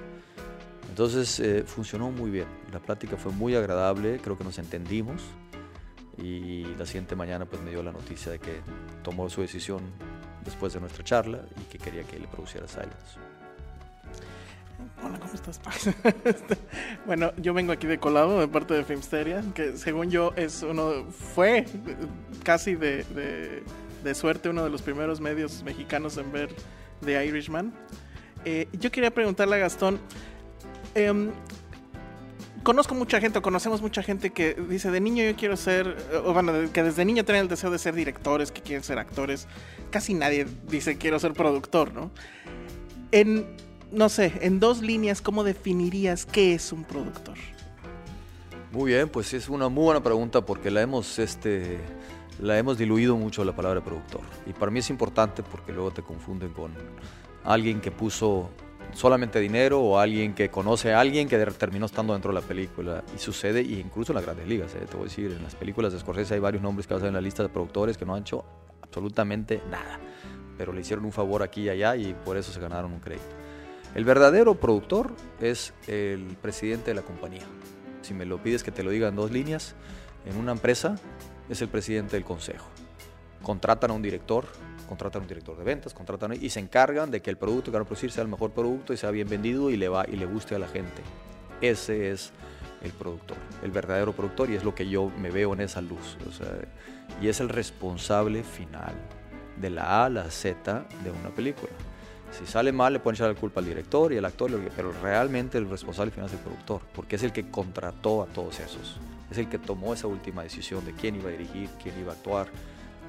Entonces 0.96 1.40
eh, 1.40 1.62
funcionó 1.66 2.10
muy 2.10 2.30
bien, 2.30 2.46
la 2.72 2.80
plática 2.80 3.18
fue 3.18 3.30
muy 3.30 3.54
agradable, 3.54 4.18
creo 4.18 4.38
que 4.38 4.44
nos 4.44 4.58
entendimos 4.58 5.20
y 6.16 6.64
la 6.76 6.86
siguiente 6.86 7.14
mañana 7.14 7.44
pues 7.44 7.60
me 7.60 7.68
dio 7.68 7.82
la 7.82 7.92
noticia 7.92 8.32
de 8.32 8.38
que 8.38 8.62
tomó 9.02 9.28
su 9.28 9.42
decisión 9.42 9.82
después 10.42 10.72
de 10.72 10.80
nuestra 10.80 11.04
charla 11.04 11.42
y 11.60 11.64
que 11.64 11.76
quería 11.76 12.02
que 12.04 12.18
le 12.18 12.26
produciera 12.26 12.66
Silence. 12.66 13.18
Hola, 15.04 15.20
¿cómo 15.20 15.34
estás, 15.34 15.60
este, 16.24 16.56
bueno, 17.04 17.30
yo 17.36 17.52
vengo 17.52 17.72
aquí 17.72 17.86
de 17.86 17.98
colado 17.98 18.40
de 18.40 18.48
parte 18.48 18.72
de 18.72 18.82
Filmsteria, 18.82 19.44
que 19.54 19.76
según 19.76 20.10
yo 20.10 20.32
es 20.34 20.62
uno, 20.62 21.04
fue 21.10 21.66
casi 22.42 22.74
de, 22.74 23.04
de, 24.02 24.14
suerte 24.14 24.48
uno 24.48 24.64
de 24.64 24.70
los 24.70 24.80
primeros 24.80 25.20
medios 25.20 25.62
mexicanos 25.62 26.16
en 26.16 26.32
ver 26.32 26.48
The 27.04 27.26
Irishman. 27.26 27.74
Eh, 28.46 28.68
yo 28.72 28.90
quería 28.90 29.10
preguntarle 29.10 29.56
a 29.56 29.58
Gastón, 29.58 30.00
Em, 30.96 31.30
conozco 32.62 32.94
mucha 32.94 33.20
gente, 33.20 33.38
o 33.38 33.42
conocemos 33.42 33.82
mucha 33.82 34.02
gente 34.02 34.30
que 34.30 34.54
dice 34.54 34.90
de 34.90 34.98
niño 34.98 35.22
yo 35.24 35.36
quiero 35.36 35.54
ser, 35.58 35.94
o 36.24 36.32
bueno, 36.32 36.52
que 36.72 36.82
desde 36.82 37.04
niño 37.04 37.22
tiene 37.22 37.40
el 37.40 37.48
deseo 37.48 37.70
de 37.70 37.78
ser 37.78 37.94
directores, 37.94 38.50
que 38.50 38.62
quieren 38.62 38.82
ser 38.82 38.98
actores. 38.98 39.46
Casi 39.90 40.14
nadie 40.14 40.46
dice 40.70 40.96
quiero 40.96 41.18
ser 41.18 41.34
productor, 41.34 41.92
¿no? 41.92 42.10
En, 43.12 43.46
no 43.92 44.08
sé, 44.08 44.32
en 44.40 44.58
dos 44.58 44.80
líneas, 44.80 45.20
¿cómo 45.20 45.44
definirías 45.44 46.24
qué 46.24 46.54
es 46.54 46.72
un 46.72 46.84
productor? 46.84 47.36
Muy 48.72 48.92
bien, 48.92 49.10
pues 49.10 49.34
es 49.34 49.50
una 49.50 49.68
muy 49.68 49.84
buena 49.84 50.02
pregunta 50.02 50.46
porque 50.46 50.70
la 50.70 50.80
hemos, 50.80 51.18
este, 51.18 51.78
la 52.40 52.56
hemos 52.58 52.78
diluido 52.78 53.18
mucho 53.18 53.44
la 53.44 53.54
palabra 53.54 53.84
productor. 53.84 54.22
Y 54.46 54.54
para 54.54 54.72
mí 54.72 54.78
es 54.78 54.88
importante 54.88 55.42
porque 55.42 55.72
luego 55.72 55.90
te 55.90 56.00
confunden 56.00 56.54
con 56.54 56.72
alguien 57.44 57.82
que 57.82 57.90
puso 57.90 58.50
solamente 58.92 59.40
dinero 59.40 59.80
o 59.80 59.98
alguien 59.98 60.34
que 60.34 60.48
conoce 60.48 60.92
a 60.92 61.00
alguien 61.00 61.28
que 61.28 61.38
terminó 61.38 61.86
estando 61.86 62.12
dentro 62.12 62.32
de 62.32 62.40
la 62.40 62.46
película. 62.46 63.04
Y 63.14 63.18
sucede, 63.18 63.62
y 63.62 63.80
incluso 63.80 64.12
en 64.12 64.16
las 64.16 64.24
grandes 64.24 64.46
ligas, 64.46 64.74
eh, 64.74 64.86
te 64.88 64.96
voy 64.96 65.06
a 65.06 65.08
decir, 65.08 65.32
en 65.32 65.42
las 65.42 65.54
películas 65.54 65.92
de 65.92 66.00
Scorsese 66.00 66.34
hay 66.34 66.40
varios 66.40 66.62
nombres 66.62 66.86
que 66.86 66.94
vas 66.94 67.02
a 67.02 67.04
ver 67.04 67.10
en 67.10 67.14
la 67.14 67.20
lista 67.20 67.42
de 67.42 67.48
productores 67.48 67.96
que 67.98 68.04
no 68.04 68.14
han 68.14 68.22
hecho 68.22 68.44
absolutamente 68.82 69.62
nada, 69.70 69.98
pero 70.56 70.72
le 70.72 70.80
hicieron 70.80 71.04
un 71.04 71.12
favor 71.12 71.42
aquí 71.42 71.62
y 71.62 71.68
allá 71.68 71.96
y 71.96 72.14
por 72.24 72.36
eso 72.36 72.52
se 72.52 72.60
ganaron 72.60 72.92
un 72.92 73.00
crédito. 73.00 73.26
El 73.94 74.04
verdadero 74.04 74.54
productor 74.54 75.12
es 75.40 75.72
el 75.86 76.36
presidente 76.40 76.90
de 76.90 76.94
la 76.94 77.02
compañía. 77.02 77.44
Si 78.02 78.14
me 78.14 78.26
lo 78.26 78.42
pides 78.42 78.62
que 78.62 78.70
te 78.70 78.82
lo 78.82 78.90
diga 78.90 79.08
en 79.08 79.16
dos 79.16 79.30
líneas, 79.30 79.74
en 80.26 80.36
una 80.36 80.52
empresa 80.52 80.96
es 81.48 81.62
el 81.62 81.68
presidente 81.68 82.16
del 82.16 82.24
consejo. 82.24 82.66
Contratan 83.42 83.90
a 83.90 83.94
un 83.94 84.02
director, 84.02 84.46
contratan 84.88 85.22
un 85.22 85.28
director 85.28 85.56
de 85.56 85.64
ventas, 85.64 85.94
contratan 85.94 86.32
y 86.40 86.48
se 86.50 86.60
encargan 86.60 87.10
de 87.10 87.20
que 87.20 87.30
el 87.30 87.36
producto 87.36 87.70
que 87.70 87.76
van 87.76 87.82
a 87.82 87.84
producir 87.84 88.10
sea 88.10 88.22
el 88.22 88.28
mejor 88.28 88.52
producto 88.52 88.92
y 88.92 88.96
sea 88.96 89.10
bien 89.10 89.28
vendido 89.28 89.70
y 89.70 89.76
le 89.76 89.88
va 89.88 90.04
y 90.08 90.16
le 90.16 90.26
guste 90.26 90.54
a 90.54 90.58
la 90.58 90.68
gente. 90.68 91.02
Ese 91.60 92.10
es 92.10 92.32
el 92.82 92.92
productor, 92.92 93.36
el 93.62 93.70
verdadero 93.70 94.12
productor 94.12 94.50
y 94.50 94.54
es 94.54 94.64
lo 94.64 94.74
que 94.74 94.88
yo 94.88 95.10
me 95.18 95.30
veo 95.30 95.52
en 95.54 95.60
esa 95.60 95.80
luz. 95.80 96.16
y 97.20 97.28
es 97.28 97.40
el 97.40 97.48
responsable 97.48 98.42
final 98.42 98.94
de 99.60 99.70
la 99.70 100.02
A 100.02 100.04
a 100.06 100.10
la 100.10 100.30
Z 100.30 100.86
de 101.02 101.10
una 101.10 101.30
película. 101.30 101.72
Si 102.32 102.46
sale 102.46 102.72
mal 102.72 102.92
le 102.92 103.00
pueden 103.00 103.16
echar 103.16 103.28
la 103.28 103.40
culpa 103.40 103.60
al 103.60 103.66
director 103.66 104.12
y 104.12 104.18
al 104.18 104.24
actor, 104.24 104.50
pero 104.74 104.92
realmente 105.02 105.58
el 105.58 105.70
responsable 105.70 106.10
final 106.10 106.26
es 106.26 106.34
el 106.34 106.40
productor, 106.40 106.82
porque 106.94 107.16
es 107.16 107.22
el 107.22 107.32
que 107.32 107.50
contrató 107.50 108.22
a 108.22 108.26
todos 108.26 108.60
esos. 108.60 108.98
Es 109.30 109.38
el 109.38 109.48
que 109.48 109.58
tomó 109.58 109.94
esa 109.94 110.06
última 110.06 110.42
decisión 110.42 110.84
de 110.84 110.92
quién 110.92 111.16
iba 111.16 111.28
a 111.28 111.32
dirigir, 111.32 111.70
quién 111.82 111.98
iba 111.98 112.12
a 112.12 112.14
actuar, 112.14 112.48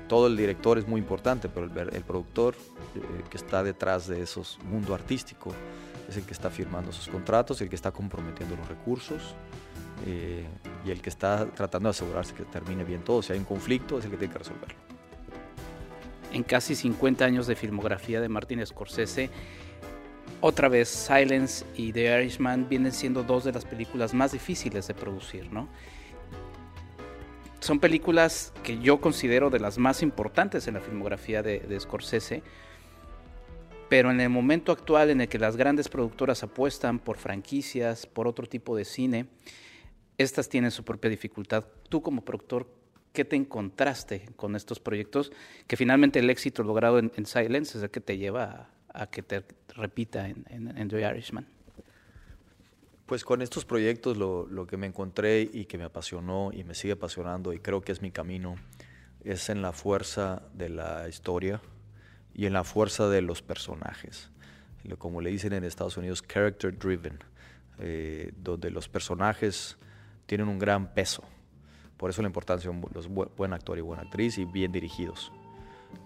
todo 0.08 0.28
el 0.28 0.38
director 0.38 0.78
es 0.78 0.88
muy 0.88 1.00
importante, 1.00 1.50
pero 1.50 1.66
el, 1.66 2.04
productor 2.04 2.56
eh, 2.96 3.24
que 3.30 3.38
está 3.38 3.64
detrás 3.64 4.08
de 4.08 4.22
esos 4.22 4.60
mundo 4.64 4.94
artístico 4.94 5.54
es 6.08 6.18
el 6.18 6.24
que 6.24 6.34
está 6.34 6.50
firmando 6.50 6.92
sus 6.92 7.08
contratos, 7.08 7.62
el 7.62 7.70
que 7.70 7.76
está 7.76 7.92
comprometiendo 7.92 8.56
los 8.56 8.68
recursos 8.68 9.36
eh, 10.06 10.46
y 10.86 10.92
el 10.92 11.02
que 11.02 11.10
está 11.10 11.46
tratando 11.48 11.88
de 11.88 11.92
asegurarse 11.92 12.34
que 12.34 12.44
termine 12.44 12.84
bien 12.84 13.02
todo. 13.02 13.22
Si 13.22 13.34
hay 13.34 13.40
un 13.40 13.46
conflicto, 13.46 14.00
es 14.00 14.06
el 14.06 14.12
que 14.12 14.18
tiene 14.18 14.34
que 14.34 14.40
resolverlo. 14.40 14.78
En 16.32 16.44
casi 16.44 16.76
50 16.76 17.26
años 17.26 17.48
de 17.48 17.56
filmografía 17.56 18.22
de 18.22 18.30
Martin 18.30 18.66
Scorsese, 18.66 19.30
otra 20.40 20.70
vez 20.70 20.88
Silence 20.88 21.66
y 21.76 21.92
The 21.92 22.22
Irishman 22.22 22.70
vienen 22.70 22.92
siendo 22.92 23.24
dos 23.24 23.44
de 23.44 23.52
las 23.52 23.66
películas 23.66 24.14
más 24.14 24.34
difíciles 24.34 24.88
de 24.88 24.94
producir, 24.94 25.52
¿no? 25.52 25.68
Son 27.68 27.82
películas 27.82 28.54
que 28.64 28.80
yo 28.80 29.02
considero 29.02 29.50
de 29.50 29.60
las 29.60 29.78
más 29.78 30.02
importantes 30.02 30.70
en 30.70 30.76
la 30.76 30.80
filmografía 30.80 31.44
de, 31.44 31.78
Scorsese, 31.82 32.42
pero 33.90 34.10
en 34.10 34.22
el 34.22 34.30
momento 34.30 34.72
actual 34.72 35.10
en 35.10 35.20
el 35.20 35.28
que 35.28 35.38
las 35.38 35.58
grandes 35.58 35.90
productoras 35.90 36.44
apuestan 36.44 36.98
por 36.98 37.18
franquicias, 37.18 38.06
por 38.06 38.26
otro 38.26 38.48
tipo 38.48 38.74
de 38.78 38.86
cine, 38.86 39.26
estas 40.18 40.48
tienen 40.48 40.72
su 40.72 40.86
propia 40.86 41.10
dificultad. 41.10 41.66
Tú 41.90 42.02
como 42.02 42.24
productor, 42.24 42.74
¿qué 43.12 43.26
te 43.26 43.36
encontraste 43.36 44.30
con 44.38 44.56
estos 44.56 44.80
proyectos? 44.80 45.34
Que 45.68 45.76
finalmente 45.76 46.20
el 46.20 46.30
éxito 46.30 46.64
logrado 46.64 47.00
en, 47.00 47.26
Silence 47.26 47.78
es 47.78 47.84
el 47.84 47.90
que 47.90 48.00
te 48.00 48.18
lleva 48.18 48.70
a, 48.94 49.08
que 49.08 49.24
te 49.24 49.44
repita 49.76 50.30
en, 50.30 50.46
en 50.50 50.90
Irishman. 50.90 51.57
Pues 53.08 53.24
con 53.24 53.42
estos 53.42 53.64
proyectos 53.64 54.18
lo, 54.18 54.68
que 54.68 54.76
me 54.76 54.86
encontré 54.86 55.42
y 55.42 55.64
que 55.64 55.78
me 55.78 55.86
apasionó 55.86 56.52
y 56.52 56.66
me 56.66 56.76
sigue 56.76 56.92
apasionando 56.92 57.54
y 57.54 57.60
creo 57.60 57.80
que 57.80 57.94
es 57.94 58.02
mi 58.02 58.12
camino 58.12 58.56
es 59.24 59.50
en 59.50 59.62
la 59.62 59.72
fuerza 59.72 60.44
de 60.54 60.68
la 60.68 61.08
historia 61.08 61.62
y 62.34 62.48
en 62.48 62.54
la 62.54 62.66
fuerza 62.66 63.08
de 63.08 63.22
los 63.22 63.42
personajes. 63.42 64.30
como 64.98 65.22
le 65.22 65.30
dicen 65.30 65.54
en 65.54 65.64
Estados 65.64 65.96
Unidos, 65.96 66.22
character 66.22 66.78
driven, 66.78 67.20
eh, 67.80 68.34
donde 68.36 68.72
los 68.72 68.90
personajes 68.90 69.78
tienen 70.26 70.50
un 70.50 70.60
gran 70.60 70.94
peso. 70.94 71.24
Por 71.96 72.10
eso 72.10 72.22
la 72.22 72.28
importancia 72.28 72.70
de 72.70 72.88
los 72.94 73.08
buen 73.08 73.54
actor 73.54 73.78
y 73.78 73.82
buena 73.82 74.04
actriz 74.04 74.38
y 74.38 74.44
bien 74.44 74.74
dirigidos. 74.74 75.32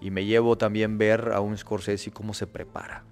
Y 0.02 0.12
me 0.12 0.24
llevo 0.24 0.56
también 0.56 1.00
ver 1.00 1.32
a 1.34 1.42
un 1.42 1.58
Scorsese 1.58 2.12
cómo 2.12 2.36
se 2.36 2.46
prepara, 2.46 3.04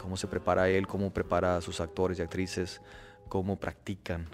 cómo 0.00 0.16
se 0.16 0.28
prepara 0.28 0.68
él, 0.68 0.86
cómo 0.86 1.12
prepara 1.12 1.56
a 1.56 1.60
sus 1.60 1.80
actores 1.80 2.20
y 2.20 2.22
actrices, 2.22 2.80
cómo 3.34 3.58
practican 3.58 4.28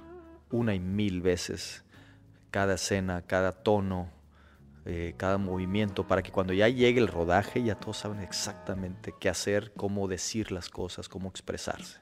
una 0.50 0.74
y 0.74 0.78
mil 0.78 1.22
veces 1.22 1.84
cada 2.50 2.74
escena, 2.74 3.22
cada 3.22 3.52
tono, 3.52 4.10
eh, 4.84 5.14
cada 5.16 5.38
movimiento, 5.38 6.06
para 6.06 6.22
que 6.22 6.30
cuando 6.30 6.52
ya 6.52 6.68
llegue 6.68 7.00
el 7.00 7.08
rodaje 7.08 7.62
ya 7.62 7.76
todos 7.76 7.96
saben 7.96 8.20
exactamente 8.20 9.14
qué 9.18 9.30
hacer, 9.30 9.72
cómo 9.74 10.06
decir 10.06 10.52
las 10.52 10.68
cosas, 10.68 11.08
cómo 11.08 11.30
expresarse, 11.30 12.00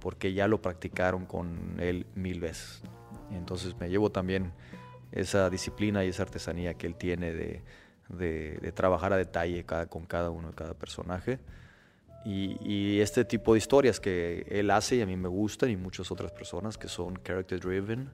porque 0.00 0.32
ya 0.32 0.48
lo 0.48 0.62
practicaron 0.62 1.26
con 1.26 1.76
él 1.80 2.06
mil 2.14 2.40
veces. 2.40 2.80
Entonces 3.30 3.76
me 3.78 3.90
llevo 3.90 4.10
también 4.10 4.54
esa 5.12 5.50
disciplina 5.50 6.02
y 6.02 6.08
esa 6.08 6.22
artesanía 6.22 6.72
que 6.72 6.86
él 6.86 6.94
tiene 6.94 7.34
de, 7.34 8.72
trabajar 8.74 9.12
a 9.12 9.18
detalle 9.18 9.66
con 9.66 10.06
cada 10.06 10.30
uno 10.30 10.48
de 10.48 10.54
cada 10.54 10.72
personaje. 10.72 11.40
Y, 12.28 13.00
este 13.00 13.24
tipo 13.24 13.52
de 13.52 13.58
historias 13.58 14.00
que 14.00 14.44
él 14.50 14.72
hace 14.72 14.96
y 14.96 15.00
a 15.00 15.06
mí 15.06 15.16
me 15.16 15.28
gustan 15.28 15.70
y 15.70 15.76
muchas 15.76 16.10
otras 16.10 16.32
personas 16.32 16.76
que 16.76 16.88
son 16.88 17.14
character 17.22 17.60
driven, 17.60 18.10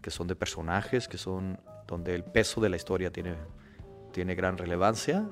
que 0.00 0.10
son 0.10 0.26
de 0.26 0.34
personajes, 0.34 1.06
que 1.06 1.18
son 1.18 1.60
donde 1.86 2.14
el 2.14 2.24
peso 2.24 2.62
de 2.62 2.70
la 2.70 2.76
historia 2.76 3.12
tiene, 3.12 3.34
tiene 4.10 4.34
gran 4.34 4.56
relevancia, 4.56 5.28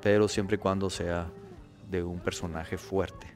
pero 0.00 0.26
siempre 0.26 0.56
y 0.56 0.58
cuando 0.58 0.90
sea 0.90 1.30
de 1.88 2.02
un 2.02 2.18
personaje 2.18 2.76
fuerte 2.76 3.28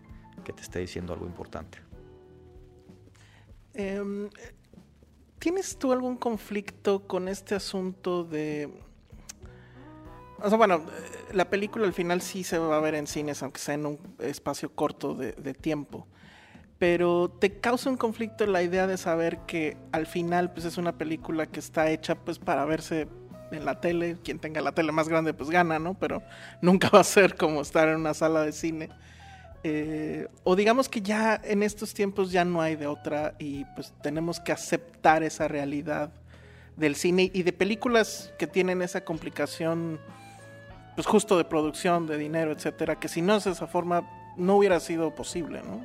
que 0.45 0.53
te 0.53 0.63
esté 0.63 0.81
diciendo 0.81 1.13
algo 1.13 1.27
importante. 1.27 1.79
Em, 3.75 4.29
¿Tienes 5.39 5.79
tú 5.79 5.93
algún 5.93 6.17
conflicto 6.17 7.07
con 7.07 7.29
este 7.29 7.55
asunto 7.55 8.25
de... 8.25 8.86
Bueno, 10.57 10.83
la 11.33 11.49
película 11.49 11.87
al 11.87 11.93
final 11.93 12.21
sí 12.21 12.45
se 12.45 12.59
va 12.59 12.77
a 12.77 12.81
ver 12.81 12.95
en 12.95 13.07
cines, 13.07 13.43
aunque 13.43 13.61
sea 13.61 13.75
en 13.75 13.87
un 13.87 13.99
espacio 14.19 14.71
corto 14.75 15.15
de, 15.15 15.33
de 15.33 15.55
tiempo 15.55 16.07
pero 16.79 17.31
te 17.31 17.59
causa 17.59 17.89
un 17.89 17.97
conflicto 17.97 18.47
la 18.47 18.63
idea 18.63 18.87
de 18.87 18.99
saber 18.99 19.39
que 19.47 19.77
al 19.93 20.07
final 20.07 20.53
pues 20.53 20.67
es 20.67 20.77
una 20.77 20.99
película 20.99 21.47
que 21.47 21.61
está 21.61 21.91
hecha 21.91 22.15
pues 22.17 22.39
para 22.39 22.65
verse 22.65 23.09
en 23.51 23.65
la 23.65 23.81
tele, 23.81 24.17
quien 24.23 24.39
tenga 24.39 24.61
la 24.61 24.73
tele 24.73 24.93
más 24.93 25.09
grande 25.09 25.33
pues 25.33 25.51
gana, 25.51 25.79
¿no? 25.79 25.95
Pero 25.95 26.23
nunca 26.61 26.91
va 26.91 27.01
a 27.01 27.05
ser 27.05 27.37
como 27.37 27.63
estar 27.63 27.89
en 27.89 27.97
una 27.97 28.15
sala 28.15 28.43
de 28.43 28.53
cine. 28.53 28.91
Eh, 29.63 30.29
o 30.45 30.55
digamos 30.55 30.89
que 30.89 31.01
ya 31.01 31.41
en 31.43 31.63
estos 31.63 31.95
tiempos 31.95 32.31
ya 32.31 32.45
no 32.45 32.61
hay 32.61 32.77
de 32.77 32.87
otra 32.87 33.35
y 33.39 33.65
pues 33.75 33.93
tenemos 34.03 34.39
que 34.39 34.53
aceptar 34.53 35.23
esa 35.23 35.49
realidad 35.49 36.13
del 36.77 36.95
cine 36.95 37.31
y 37.33 37.43
de 37.43 37.53
películas 37.53 38.33
que 38.39 38.47
tienen 38.47 38.83
esa 38.83 39.05
complicación 39.05 39.99
pues 40.97 41.07
justo 41.07 41.37
de 41.37 41.45
producción, 41.45 42.07
de 42.07 42.19
dinero, 42.19 42.51
etcétera, 42.51 42.99
que 42.99 43.07
si 43.07 43.23
no 43.23 43.37
es 43.37 43.45
de 43.45 43.53
esa 43.53 43.69
forma 43.69 44.33
no 44.37 44.57
hubiera 44.57 44.81
sido 44.81 45.15
posible, 45.15 45.63
¿no? 45.63 45.83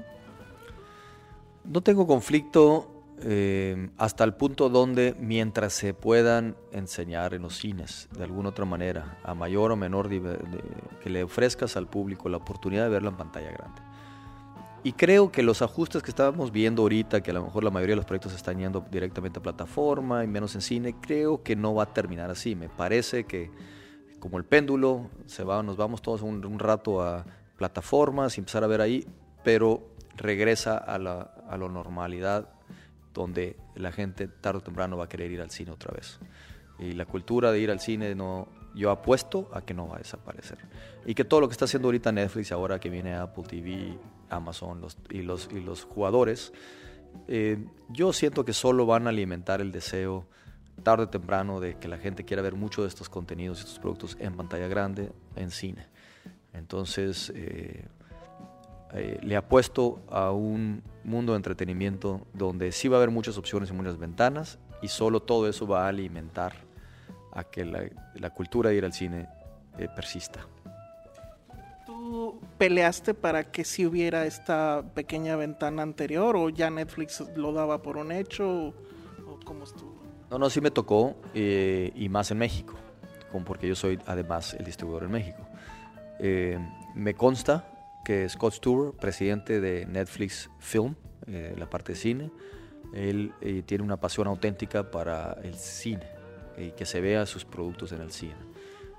No 1.64 1.82
tengo 1.82 2.08
conflicto 2.08 3.04
eh, 3.24 3.90
hasta 3.98 4.24
el 4.24 4.34
punto 4.34 4.70
donde 4.70 5.16
mientras 5.20 5.74
se 5.74 5.94
puedan 5.94 6.56
enseñar 6.72 7.36
en 7.36 7.44
los 7.44 7.58
cines 7.58 8.10
de 8.18 8.24
alguna 8.24 8.50
otra 8.50 8.66
manera, 8.66 9.20
a 9.24 9.36
mayor 9.36 9.72
o 9.72 9.76
menor, 9.76 10.10
que 10.10 11.10
le 11.10 11.24
ofrezcas 11.24 11.78
al 11.78 11.88
público 11.88 12.30
la 12.30 12.38
oportunidad 12.38 12.84
de 12.86 12.90
verla 12.90 13.10
en 13.10 13.18
pantalla 13.18 13.52
grande. 13.52 13.82
Y 14.84 14.94
creo 14.94 15.32
que 15.32 15.44
los 15.44 15.62
ajustes 15.62 16.02
que 16.02 16.10
estábamos 16.10 16.52
viendo 16.52 16.82
ahorita, 16.82 17.22
que 17.22 17.30
a 17.30 17.36
lo 17.36 17.44
mejor 17.44 17.64
la 17.64 17.70
mayoría 17.70 17.94
de 17.94 17.98
los 17.98 18.06
proyectos 18.06 18.34
están 18.34 18.58
yendo 18.58 18.84
directamente 18.90 19.38
a 19.38 19.44
plataforma 19.44 20.24
y 20.24 20.28
menos 20.28 20.56
en 20.56 20.62
cine, 20.62 20.96
creo 21.00 21.44
que 21.44 21.56
no 21.56 21.76
va 21.76 21.84
a 21.84 21.94
terminar 21.94 22.32
así. 22.32 22.56
Me 22.56 22.70
parece 22.70 23.26
que 23.26 23.52
como 24.22 24.38
el 24.38 24.46
péndulo, 24.46 25.10
se 25.26 25.44
va, 25.44 25.62
nos 25.62 25.76
vamos 25.76 26.02
todos 26.02 26.22
un, 26.22 26.46
un 26.46 26.60
rato 26.60 27.02
a 27.02 27.26
plataformas 27.58 28.38
y 28.38 28.42
empezar 28.42 28.64
a 28.64 28.68
ver 28.68 28.80
ahí, 28.80 29.06
pero 29.44 29.90
regresa 30.16 30.78
a 30.78 30.98
la, 30.98 31.22
a 31.50 31.58
la 31.58 31.68
normalidad 31.68 32.48
donde 33.14 33.58
la 33.76 33.92
gente 33.92 34.28
tarde 34.28 34.60
o 34.60 34.62
temprano 34.62 34.96
va 34.96 35.06
a 35.06 35.10
querer 35.10 35.32
ir 35.32 35.42
al 35.42 35.52
cine 35.52 35.72
otra 35.72 35.94
vez. 35.94 36.20
Y 36.80 36.94
la 36.94 37.06
cultura 37.06 37.52
de 37.52 37.60
ir 37.60 37.72
al 37.72 37.80
cine 37.80 38.16
no, 38.16 38.48
yo 38.74 38.92
apuesto 38.92 39.50
a 39.54 39.62
que 39.62 39.74
no 39.74 39.88
va 39.88 39.96
a 39.96 40.00
desaparecer. 40.00 40.60
Y 41.06 41.14
que 41.14 41.26
todo 41.26 41.42
lo 41.42 41.48
que 41.48 41.54
está 41.54 41.66
haciendo 41.66 41.88
ahorita 41.88 42.12
Netflix, 42.12 42.52
ahora 42.52 42.80
que 42.80 42.90
viene 42.90 43.16
Apple 43.16 43.44
TV, 43.44 43.98
Amazon 44.30 44.82
los, 44.82 44.98
y, 45.10 45.24
los, 45.24 45.50
y 45.52 45.60
los 45.60 45.84
jugadores, 45.84 46.54
eh, 47.28 47.66
yo 47.90 48.14
siento 48.14 48.46
que 48.46 48.54
solo 48.54 48.86
van 48.86 49.08
a 49.08 49.10
alimentar 49.10 49.62
el 49.62 49.72
deseo 49.72 50.26
tarde 50.82 51.04
o 51.04 51.10
temprano 51.10 51.60
de 51.60 51.78
que 51.78 51.88
la 51.88 51.98
gente 51.98 52.26
quiera 52.26 52.42
ver 52.42 52.56
mucho 52.56 52.82
de 52.82 52.88
estos 52.88 53.10
contenidos, 53.10 53.60
estos 53.60 53.80
productos 53.80 54.18
en 54.20 54.36
pantalla 54.36 54.68
grande, 54.68 55.12
en 55.36 55.52
cine. 55.52 55.88
Entonces, 56.54 57.32
eh, 57.36 57.86
eh, 58.94 59.20
le 59.22 59.36
apuesto 59.38 60.02
a 60.10 60.32
un 60.32 60.84
mundo 61.04 61.34
de 61.34 61.38
entretenimiento 61.38 62.22
donde 62.34 62.72
sí 62.72 62.90
va 62.90 62.98
a 62.98 63.00
haber 63.00 63.12
muchas 63.12 63.38
opciones 63.38 63.70
y 63.70 63.74
muchas 63.74 63.98
ventanas 63.98 64.60
y 64.82 64.90
solo 64.90 65.22
todo 65.22 65.48
eso 65.48 65.66
va 65.66 65.86
a 65.86 65.88
alimentar 65.88 66.54
a 67.32 67.44
que 67.46 67.64
la, 67.64 68.30
cultura 68.32 68.70
de 68.70 68.76
ir 68.76 68.86
al 68.86 68.94
cine 68.94 69.30
eh, 69.78 69.88
persista. 69.96 70.46
¿Tú 71.86 72.42
peleaste 72.58 73.14
para 73.14 73.50
que 73.50 73.64
si 73.64 73.86
hubiera 73.86 74.26
esta 74.26 74.84
pequeña 74.94 75.38
ventana 75.38 75.84
anterior 75.84 76.36
o 76.36 76.50
ya 76.50 76.70
Netflix 76.70 77.24
lo 77.36 77.54
daba 77.54 77.82
por 77.82 77.98
un 77.98 78.12
hecho 78.12 78.50
o, 78.50 78.74
cómo 79.46 79.64
estuvo? 79.64 79.91
No, 80.32 80.40
no, 80.40 80.50
sí 80.50 80.62
me 80.62 80.72
tocó 80.72 81.16
eh, 81.36 81.92
y 81.94 82.10
más 82.10 82.32
en 82.32 82.40
México, 82.40 82.74
porque 83.46 83.68
yo 83.68 83.76
soy 83.76 84.00
además 84.08 84.56
el 84.56 84.66
distribuidor 84.66 85.04
en 85.04 85.12
México. 85.12 85.46
me 86.96 87.14
consta 87.14 87.68
que 88.04 88.28
Scott 88.28 88.54
Stewart, 88.54 88.96
presidente 88.96 89.62
de 89.62 89.86
Netflix 89.86 90.50
Film, 90.60 90.96
eh, 91.28 91.54
la 91.58 91.70
parte 91.70 91.94
de 91.94 91.98
cine, 91.98 92.32
él 92.94 93.34
eh, 93.42 93.64
tiene 93.66 93.84
una 93.84 93.98
pasión 93.98 94.28
auténtica 94.28 94.90
para 94.90 95.38
el 95.44 95.56
cine 95.56 96.08
y 96.58 96.72
que 96.72 96.86
se 96.86 97.00
vea 97.00 97.26
sus 97.26 97.46
productos 97.46 97.92
en 97.92 98.02
el 98.02 98.12
cine. 98.12 98.36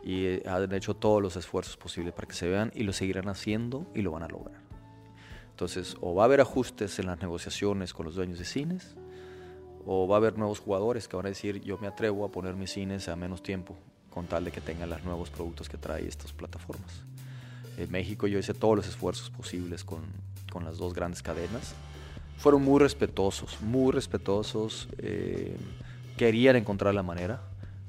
Y 0.05 0.27
eh, 0.27 0.43
han 0.47 0.73
hecho 0.73 0.95
todos 0.95 1.21
los 1.21 1.37
esfuerzos 1.37 1.77
posibles 1.77 2.12
para 2.15 2.27
que 2.27 2.35
se 2.35 2.49
vean 2.49 2.73
y 2.75 2.85
lo 2.85 2.93
seguirán 2.93 3.29
haciendo 3.29 3.87
y 3.95 4.03
lo 4.03 4.12
van 4.12 4.23
a 4.23 4.29
lograr. 4.29 4.61
Entonces, 5.51 5.97
o 6.01 6.15
va 6.15 6.25
a 6.25 6.27
haber 6.27 6.41
ajustes 6.41 6.99
en 6.99 7.07
las 7.07 7.21
negociaciones 7.21 7.93
con 7.93 8.07
los 8.07 8.15
dueños 8.15 8.39
de 8.39 8.45
cines, 8.45 8.97
o 9.87 10.07
va 10.07 10.17
a 10.17 10.19
haber 10.19 10.39
nuevos 10.39 10.61
jugadores 10.61 11.09
que 11.09 11.17
van 11.17 11.27
a 11.27 11.31
decir, 11.31 11.62
yo 11.62 11.79
me 11.79 11.87
atrevo 11.87 12.25
a 12.25 12.31
poner 12.31 12.55
mis 12.55 12.73
cines 12.73 13.09
a 13.09 13.17
menos 13.17 13.43
tiempo, 13.43 13.77
con 14.11 14.27
tal 14.27 14.45
de 14.45 14.51
que 14.51 14.61
tengan 14.61 14.91
los 14.91 15.05
nuevos 15.05 15.31
productos 15.31 15.69
que 15.69 15.79
trae 15.79 16.07
estas 16.07 16.33
plataformas. 16.33 17.03
En 17.77 17.91
México 17.91 18.27
yo 18.27 18.39
hice 18.39 18.55
todos 18.55 18.77
los 18.77 18.87
esfuerzos 18.87 19.31
posibles 19.31 19.85
con, 19.85 20.01
con 20.53 20.65
las 20.65 20.79
dos 20.79 20.95
grandes 20.95 21.23
cadenas. 21.23 21.75
Fueron 22.37 22.62
muy 22.62 22.81
respetuosos, 22.81 23.61
muy 23.61 23.93
respetuosos, 23.93 24.89
eh, 24.99 25.57
querían 26.17 26.57
encontrar 26.57 26.95
la 26.95 27.03
manera, 27.03 27.41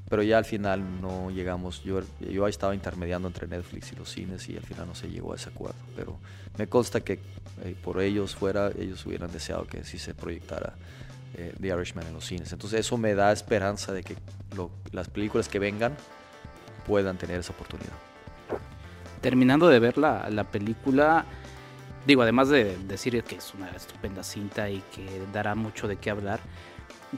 pero 0.09 0.21
ya 0.23 0.37
al 0.37 0.45
final 0.45 1.01
no 1.01 1.31
llegamos. 1.31 1.83
Yo, 1.83 2.01
yo 2.19 2.47
estaba 2.47 2.75
intermediando 2.75 3.27
entre 3.27 3.47
Netflix 3.47 3.91
y 3.93 3.95
los 3.95 4.11
cines 4.11 4.47
y 4.49 4.55
al 4.55 4.63
final 4.63 4.87
no 4.87 4.95
se 4.95 5.09
llegó 5.09 5.33
a 5.33 5.35
ese 5.35 5.49
acuerdo. 5.49 5.79
Pero 5.95 6.17
me 6.57 6.67
consta 6.67 7.01
que 7.01 7.19
eh, 7.63 7.75
por 7.83 8.01
ellos 8.01 8.35
fuera, 8.35 8.71
ellos 8.77 9.05
hubieran 9.05 9.31
deseado 9.31 9.65
que 9.65 9.83
sí 9.83 9.97
se 9.97 10.13
proyectara 10.13 10.75
eh, 11.33 11.53
The 11.59 11.67
Irishman 11.67 12.07
en 12.07 12.13
los 12.13 12.25
cines. 12.25 12.51
Entonces 12.51 12.79
eso 12.81 12.97
me 12.97 13.15
da 13.15 13.31
esperanza 13.31 13.93
de 13.93 14.03
que 14.03 14.15
las 14.91 15.09
películas 15.09 15.49
que 15.49 15.59
vengan 15.59 15.95
puedan 16.85 17.17
tener 17.17 17.39
esa 17.39 17.53
oportunidad 17.53 17.93
terminando 19.23 19.69
de 19.69 19.79
ver 19.79 19.97
la, 19.97 20.29
la 20.29 20.43
película, 20.43 21.25
digo, 22.05 22.21
además 22.21 22.49
de 22.49 22.77
decir 22.87 23.23
que 23.23 23.37
es 23.37 23.53
una 23.53 23.69
estupenda 23.69 24.21
cinta 24.21 24.69
y 24.69 24.83
que 24.93 25.07
dará 25.31 25.55
mucho 25.55 25.87
de 25.87 25.95
qué 25.95 26.09
hablar, 26.09 26.41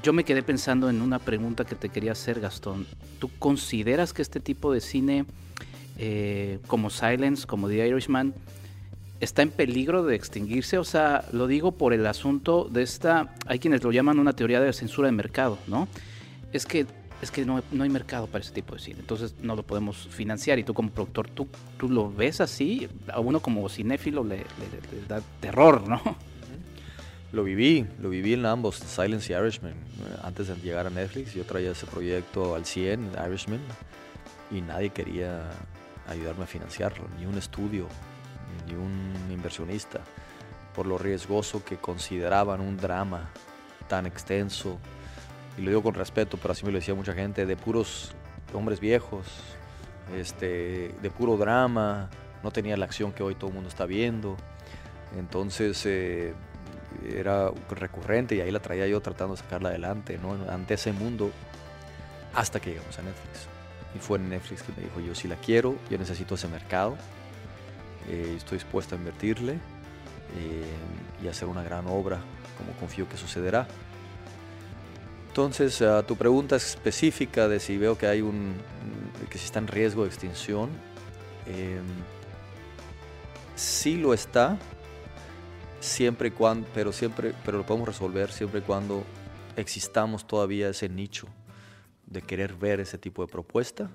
yo 0.04 0.14
me 0.14 0.24
quedé 0.24 0.44
pensando 0.44 0.88
en 0.90 1.02
una 1.02 1.18
pregunta 1.18 1.66
que 1.66 1.74
te 1.74 1.90
quería 1.90 2.12
hacer, 2.12 2.40
Gastón. 2.40 2.86
¿Tú 3.20 3.32
consideras 3.40 4.14
que 4.14 4.22
este 4.22 4.40
tipo 4.40 4.72
de 4.72 4.82
cine, 4.82 5.26
eh, 5.98 6.60
como 6.68 6.92
Silence, 6.92 7.48
como 7.48 7.68
The 7.68 7.88
Irishman, 7.88 8.36
está 9.20 9.42
en 9.42 9.52
peligro 9.52 10.04
de 10.04 10.16
extinguirse? 10.16 10.78
O 10.78 10.84
sea, 10.84 11.26
lo 11.32 11.48
digo 11.48 11.74
por 11.74 11.94
el 11.94 12.06
asunto 12.06 12.68
de 12.70 12.84
esta, 12.84 13.34
hay 13.46 13.60
quienes 13.60 13.84
lo 13.84 13.92
llaman 13.92 14.20
una 14.20 14.34
teoría 14.34 14.60
de 14.60 14.74
censura 14.74 15.08
de 15.08 15.14
mercado, 15.14 15.58
¿no? 15.68 15.88
Es 16.54 16.66
que 16.66 16.86
es 17.22 17.32
que 17.32 17.46
no, 17.46 17.58
hay 17.58 17.90
mercado 17.90 18.28
para 18.28 18.44
ese 18.44 18.54
tipo 18.54 18.76
de 18.76 18.82
cine, 18.82 19.00
entonces 19.00 19.36
no 19.42 19.56
lo 19.56 19.64
podemos 19.64 20.08
financiar. 20.10 20.60
Y 20.60 20.64
tú 20.64 20.74
como 20.74 20.90
productor, 20.90 21.30
¿tú, 21.30 21.48
tú 21.78 21.90
lo 21.90 22.12
ves 22.12 22.42
así? 22.42 22.88
A 23.12 23.20
uno 23.20 23.40
como 23.40 23.68
cinéfilo 23.70 24.24
le, 24.24 24.46
da 25.08 25.22
terror, 25.40 25.88
¿no? 25.88 26.02
Lo 27.32 27.44
viví, 27.44 27.86
lo 28.02 28.10
viví 28.10 28.34
en 28.34 28.46
ambos, 28.46 28.76
Silence 28.76 29.34
y 29.34 29.36
Irishman. 29.36 29.74
Antes 30.24 30.48
de 30.48 30.56
llegar 30.56 30.88
a 30.88 30.90
Netflix, 30.90 31.34
yo 31.34 31.44
traía 31.44 31.72
ese 31.72 31.86
proyecto 31.86 32.56
al 32.56 32.66
100, 32.66 33.12
Irishman, 33.28 33.60
y 34.52 34.62
nadie 34.62 34.90
quería 34.92 35.50
ayudarme 36.08 36.44
a 36.44 36.48
financiarlo, 36.48 37.06
ni 37.20 37.26
un 37.26 37.38
estudio, 37.38 37.88
ni 38.66 38.74
un 38.74 39.14
inversionista 39.32 40.02
por 40.76 40.86
lo 40.86 40.98
riesgoso 40.98 41.64
que 41.64 41.78
consideraban 41.78 42.60
un 42.60 42.78
drama 42.78 43.30
tan 43.88 44.06
extenso, 44.06 44.78
y 45.58 45.62
lo 45.62 45.70
digo 45.70 45.84
con 45.84 45.94
respeto, 45.94 46.38
pero 46.38 46.52
así 46.52 46.66
me 46.66 46.72
lo 46.72 46.80
decía 46.80 46.94
mucha 46.94 47.14
gente, 47.14 47.46
de 47.46 47.56
puros 47.56 48.14
hombres 48.54 48.80
viejos, 48.80 49.26
este, 50.14 50.94
de 51.02 51.10
puro 51.10 51.38
drama, 51.38 52.10
no 52.44 52.52
tenía 52.52 52.76
la 52.78 52.86
acción 52.86 53.14
que 53.14 53.24
hoy 53.24 53.36
todo 53.36 53.50
el 53.50 53.54
mundo 53.54 53.70
está 53.70 53.86
viendo. 53.86 54.36
Entonces 55.18 55.84
eh, 55.86 56.34
era 57.10 57.52
recurrente 57.70 58.36
y 58.36 58.42
ahí 58.42 58.52
la 58.52 58.60
traía 58.60 58.86
yo 58.88 59.02
tratando 59.02 59.36
de 59.36 59.42
sacarla 59.42 59.70
adelante, 59.70 60.20
¿no? 60.22 60.38
ante 60.52 60.74
ese 60.74 60.92
mundo, 60.92 61.32
hasta 62.34 62.60
que 62.60 62.72
llegamos 62.72 63.00
a 63.00 63.02
Netflix. 63.02 63.48
Y 63.96 64.00
fue 64.00 64.18
en 64.18 64.30
Netflix 64.30 64.62
que 64.64 64.74
me 64.74 64.84
dijo, 64.84 65.00
yo 65.00 65.16
si 65.16 65.28
la 65.28 65.38
quiero, 65.38 65.76
yo 65.90 65.98
necesito 65.98 66.36
ese 66.36 66.50
mercado, 66.50 66.98
eh, 68.10 68.34
estoy 68.38 68.58
dispuesto 68.58 68.96
a 68.96 68.98
invertirle 68.98 69.54
eh, 69.54 71.24
y 71.24 71.28
hacer 71.28 71.48
una 71.48 71.64
gran 71.64 71.88
obra, 71.88 72.20
como 72.58 72.72
confío 72.80 73.08
que 73.10 73.18
sucederá. 73.18 73.68
Entonces, 75.28 75.82
a 75.82 76.04
tu 76.04 76.16
pregunta 76.16 76.56
específica 76.56 77.48
de 77.48 77.60
si 77.60 77.78
veo 77.78 77.98
que 77.98 78.08
hay 78.08 78.22
un, 78.22 78.56
que 79.30 79.38
si 79.38 79.46
está 79.46 79.60
en 79.60 79.68
riesgo 79.68 80.04
de 80.04 80.08
extinción, 80.08 80.70
eh, 81.46 81.80
sí 83.56 83.98
lo 83.98 84.14
está, 84.14 84.58
siempre 85.82 86.32
cuando, 86.32 86.68
pero 86.74 86.94
siempre, 86.94 87.34
pero 87.44 87.58
lo 87.58 87.66
podemos 87.66 87.88
resolver 87.88 88.32
siempre 88.32 88.62
y 88.62 88.64
cuando 88.64 89.04
existamos 89.58 90.26
todavía 90.26 90.70
ese 90.70 90.90
nicho 90.90 91.28
de 92.08 92.22
querer 92.22 92.54
ver 92.54 92.80
ese 92.80 92.98
tipo 92.98 93.26
de 93.26 93.32
propuesta. 93.32 93.90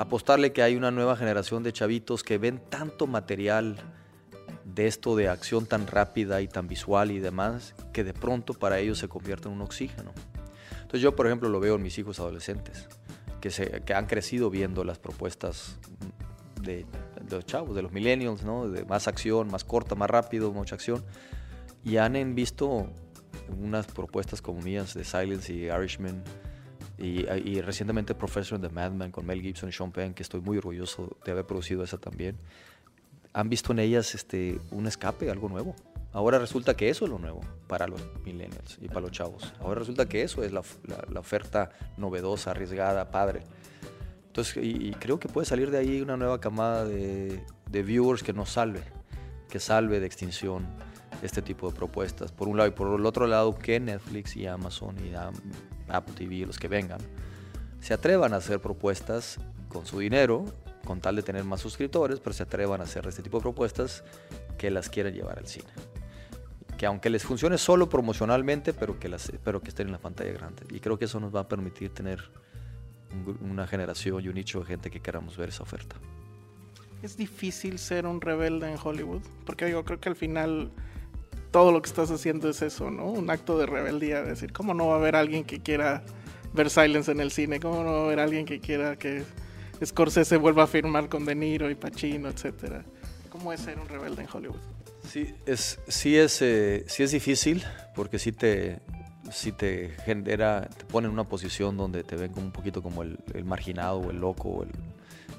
Apostarle 0.00 0.54
que 0.54 0.62
hay 0.62 0.76
una 0.76 0.90
nueva 0.90 1.14
generación 1.14 1.62
de 1.62 1.74
chavitos 1.74 2.22
que 2.24 2.38
ven 2.38 2.58
tanto 2.70 3.06
material 3.06 3.76
de 4.64 4.86
esto 4.86 5.14
de 5.14 5.28
acción 5.28 5.66
tan 5.66 5.86
rápida 5.86 6.40
y 6.40 6.48
tan 6.48 6.68
visual 6.68 7.10
y 7.10 7.18
demás, 7.18 7.74
que 7.92 8.02
de 8.02 8.14
pronto 8.14 8.54
para 8.54 8.78
ellos 8.78 8.96
se 8.98 9.08
convierte 9.08 9.48
en 9.48 9.56
un 9.56 9.60
oxígeno. 9.60 10.12
Entonces 10.72 11.02
yo, 11.02 11.14
por 11.14 11.26
ejemplo, 11.26 11.50
lo 11.50 11.60
veo 11.60 11.74
en 11.74 11.82
mis 11.82 11.98
hijos 11.98 12.18
adolescentes, 12.18 12.88
que, 13.42 13.50
se, 13.50 13.82
que 13.82 13.92
han 13.92 14.06
crecido 14.06 14.48
viendo 14.48 14.84
las 14.84 14.98
propuestas 14.98 15.78
de, 16.62 16.86
los 17.30 17.44
chavos, 17.44 17.76
de 17.76 17.82
los 17.82 17.92
millennials, 17.92 18.42
¿no? 18.42 18.70
de 18.70 18.86
más 18.86 19.06
acción, 19.06 19.48
más 19.48 19.64
corta, 19.64 19.96
más 19.96 20.08
rápido, 20.08 20.50
mucha 20.50 20.76
acción, 20.76 21.04
y 21.84 21.98
han 21.98 22.34
visto 22.34 22.86
unas 23.60 23.86
propuestas 23.88 24.40
como 24.40 24.62
mías 24.62 24.94
de 24.94 25.04
Silence 25.04 25.52
y 25.52 25.64
Irishman, 25.66 26.24
y, 27.00 27.26
y, 27.44 27.60
recientemente 27.60 28.14
Professor 28.14 28.60
the 28.60 28.68
Madman 28.68 29.10
con 29.10 29.26
Mel 29.26 29.40
Gibson 29.40 29.68
y 29.68 29.72
Sean 29.72 29.90
Penn, 29.90 30.14
que 30.14 30.22
estoy 30.22 30.40
muy 30.40 30.58
orgulloso 30.58 31.16
de 31.24 31.32
haber 31.32 31.46
producido 31.46 31.82
esa 31.82 31.98
también 31.98 32.36
han 33.32 33.48
visto 33.48 33.72
en 33.72 33.78
ellas 33.78 34.14
este, 34.14 34.60
un 34.70 34.86
escape, 34.86 35.30
algo 35.30 35.48
nuevo. 35.48 35.74
Ahora 36.12 36.38
resulta 36.38 36.74
que 36.74 36.88
eso 36.88 37.04
es 37.04 37.10
lo 37.10 37.18
nuevo 37.18 37.40
para 37.68 37.86
los 37.86 38.00
millennials 38.24 38.78
y 38.80 38.88
para 38.88 39.02
los 39.02 39.12
chavos. 39.12 39.52
Ahora 39.60 39.78
resulta 39.80 40.06
que 40.06 40.22
eso 40.22 40.42
es 40.42 40.52
la, 40.52 40.62
oferta 41.16 41.70
novedosa, 41.96 42.50
arriesgada, 42.50 43.10
padre. 43.10 43.42
Entonces, 44.26 44.56
y, 44.62 44.90
creo 44.92 45.20
que 45.20 45.28
puede 45.28 45.46
salir 45.46 45.70
de 45.70 45.78
ahí 45.78 46.00
una 46.00 46.16
nueva 46.16 46.40
camada 46.40 46.84
de, 46.84 47.42
viewers 47.70 48.24
que 48.24 48.32
nos 48.32 48.50
salve, 48.50 48.82
que 49.48 49.60
salve 49.60 50.00
de 50.00 50.06
extinción 50.06 50.66
este 51.22 51.42
tipo 51.42 51.70
de 51.70 51.76
propuestas. 51.76 52.32
Por 52.32 52.48
un 52.48 52.56
lado 52.56 52.68
y 52.68 52.72
por 52.72 52.98
el 52.98 53.06
otro 53.06 53.28
lado, 53.28 53.56
que 53.56 53.78
Netflix 53.78 54.36
y 54.36 54.46
Amazon 54.46 54.96
y 55.04 55.10
Apple 55.90 56.14
TV, 56.14 56.46
los 56.46 56.58
que 56.58 56.68
vengan, 56.68 57.00
se 57.80 57.94
atrevan 57.94 58.34
a 58.34 58.36
hacer 58.36 58.60
propuestas 58.60 59.38
con 59.68 59.86
su 59.86 59.98
dinero 59.98 60.44
con 60.84 61.00
tal 61.00 61.16
de 61.16 61.22
tener 61.22 61.44
más 61.44 61.60
suscriptores, 61.60 62.20
pero 62.20 62.32
se 62.32 62.42
atrevan 62.42 62.80
a 62.80 62.84
hacer 62.84 63.06
este 63.06 63.22
tipo 63.22 63.38
de 63.38 63.42
propuestas 63.42 64.02
que 64.58 64.70
las 64.70 64.88
quieren 64.88 65.14
llevar 65.14 65.38
al 65.38 65.46
cine. 65.46 65.68
Que 66.76 66.86
aunque 66.86 67.10
les 67.10 67.22
funcione 67.22 67.58
solo 67.58 67.88
promocionalmente, 67.88 68.72
pero 68.72 68.98
que, 68.98 69.08
las, 69.08 69.30
pero 69.44 69.60
que 69.60 69.68
estén 69.68 69.88
en 69.88 69.92
la 69.92 69.98
pantalla 69.98 70.32
grande. 70.32 70.62
Y 70.70 70.80
creo 70.80 70.98
que 70.98 71.04
eso 71.04 71.20
nos 71.20 71.34
va 71.34 71.40
a 71.40 71.48
permitir 71.48 71.90
tener 71.92 72.30
una 73.40 73.66
generación 73.66 74.24
y 74.24 74.28
un 74.28 74.34
nicho 74.34 74.60
de 74.60 74.66
gente 74.66 74.90
que 74.90 75.00
queramos 75.00 75.36
ver 75.36 75.50
esa 75.50 75.62
oferta. 75.62 75.96
Es 77.02 77.16
difícil 77.16 77.78
ser 77.78 78.06
un 78.06 78.20
rebelde 78.20 78.70
en 78.70 78.78
Hollywood, 78.82 79.22
porque 79.46 79.70
yo 79.70 79.84
creo 79.84 80.00
que 80.00 80.08
al 80.08 80.16
final 80.16 80.70
todo 81.50 81.72
lo 81.72 81.82
que 81.82 81.88
estás 81.88 82.10
haciendo 82.10 82.48
es 82.48 82.62
eso, 82.62 82.90
¿no? 82.90 83.06
Un 83.06 83.30
acto 83.30 83.58
de 83.58 83.66
rebeldía, 83.66 84.22
decir, 84.22 84.52
¿cómo 84.52 84.74
no 84.74 84.88
va 84.88 84.94
a 84.94 84.98
haber 84.98 85.16
alguien 85.16 85.44
que 85.44 85.60
quiera 85.60 86.02
ver 86.52 86.70
Silence 86.70 87.10
en 87.10 87.20
el 87.20 87.30
cine? 87.30 87.60
¿Cómo 87.60 87.82
no 87.82 87.92
va 87.92 88.00
a 88.00 88.04
haber 88.04 88.20
alguien 88.20 88.46
que 88.46 88.60
quiera 88.60 88.96
que 88.96 89.24
Scorsese 89.84 90.36
vuelva 90.36 90.64
a 90.64 90.66
firmar 90.66 91.08
con 91.08 91.24
De 91.24 91.34
Niro 91.34 91.70
y 91.70 91.74
Pacino, 91.74 92.28
etcétera. 92.28 92.84
¿Cómo 93.30 93.52
es 93.52 93.60
ser 93.60 93.78
un 93.78 93.88
rebelde 93.88 94.22
en 94.22 94.28
Hollywood? 94.30 94.60
Sí, 95.08 95.34
es, 95.46 95.80
sí 95.88 96.18
es, 96.18 96.42
eh, 96.42 96.84
sí 96.86 97.02
es 97.02 97.12
difícil 97.12 97.64
porque 97.94 98.18
sí 98.18 98.32
te, 98.32 98.80
sí 99.32 99.52
te 99.52 99.90
genera, 100.04 100.68
te 100.68 100.84
pone 100.84 101.06
en 101.06 101.12
una 101.12 101.24
posición 101.24 101.76
donde 101.76 102.04
te 102.04 102.16
ven 102.16 102.32
como 102.32 102.46
un 102.46 102.52
poquito 102.52 102.82
como 102.82 103.02
el, 103.02 103.18
marginado 103.44 103.98
o 103.98 104.10
el 104.10 104.18
loco, 104.18 104.48
o 104.50 104.62
el, 104.64 104.70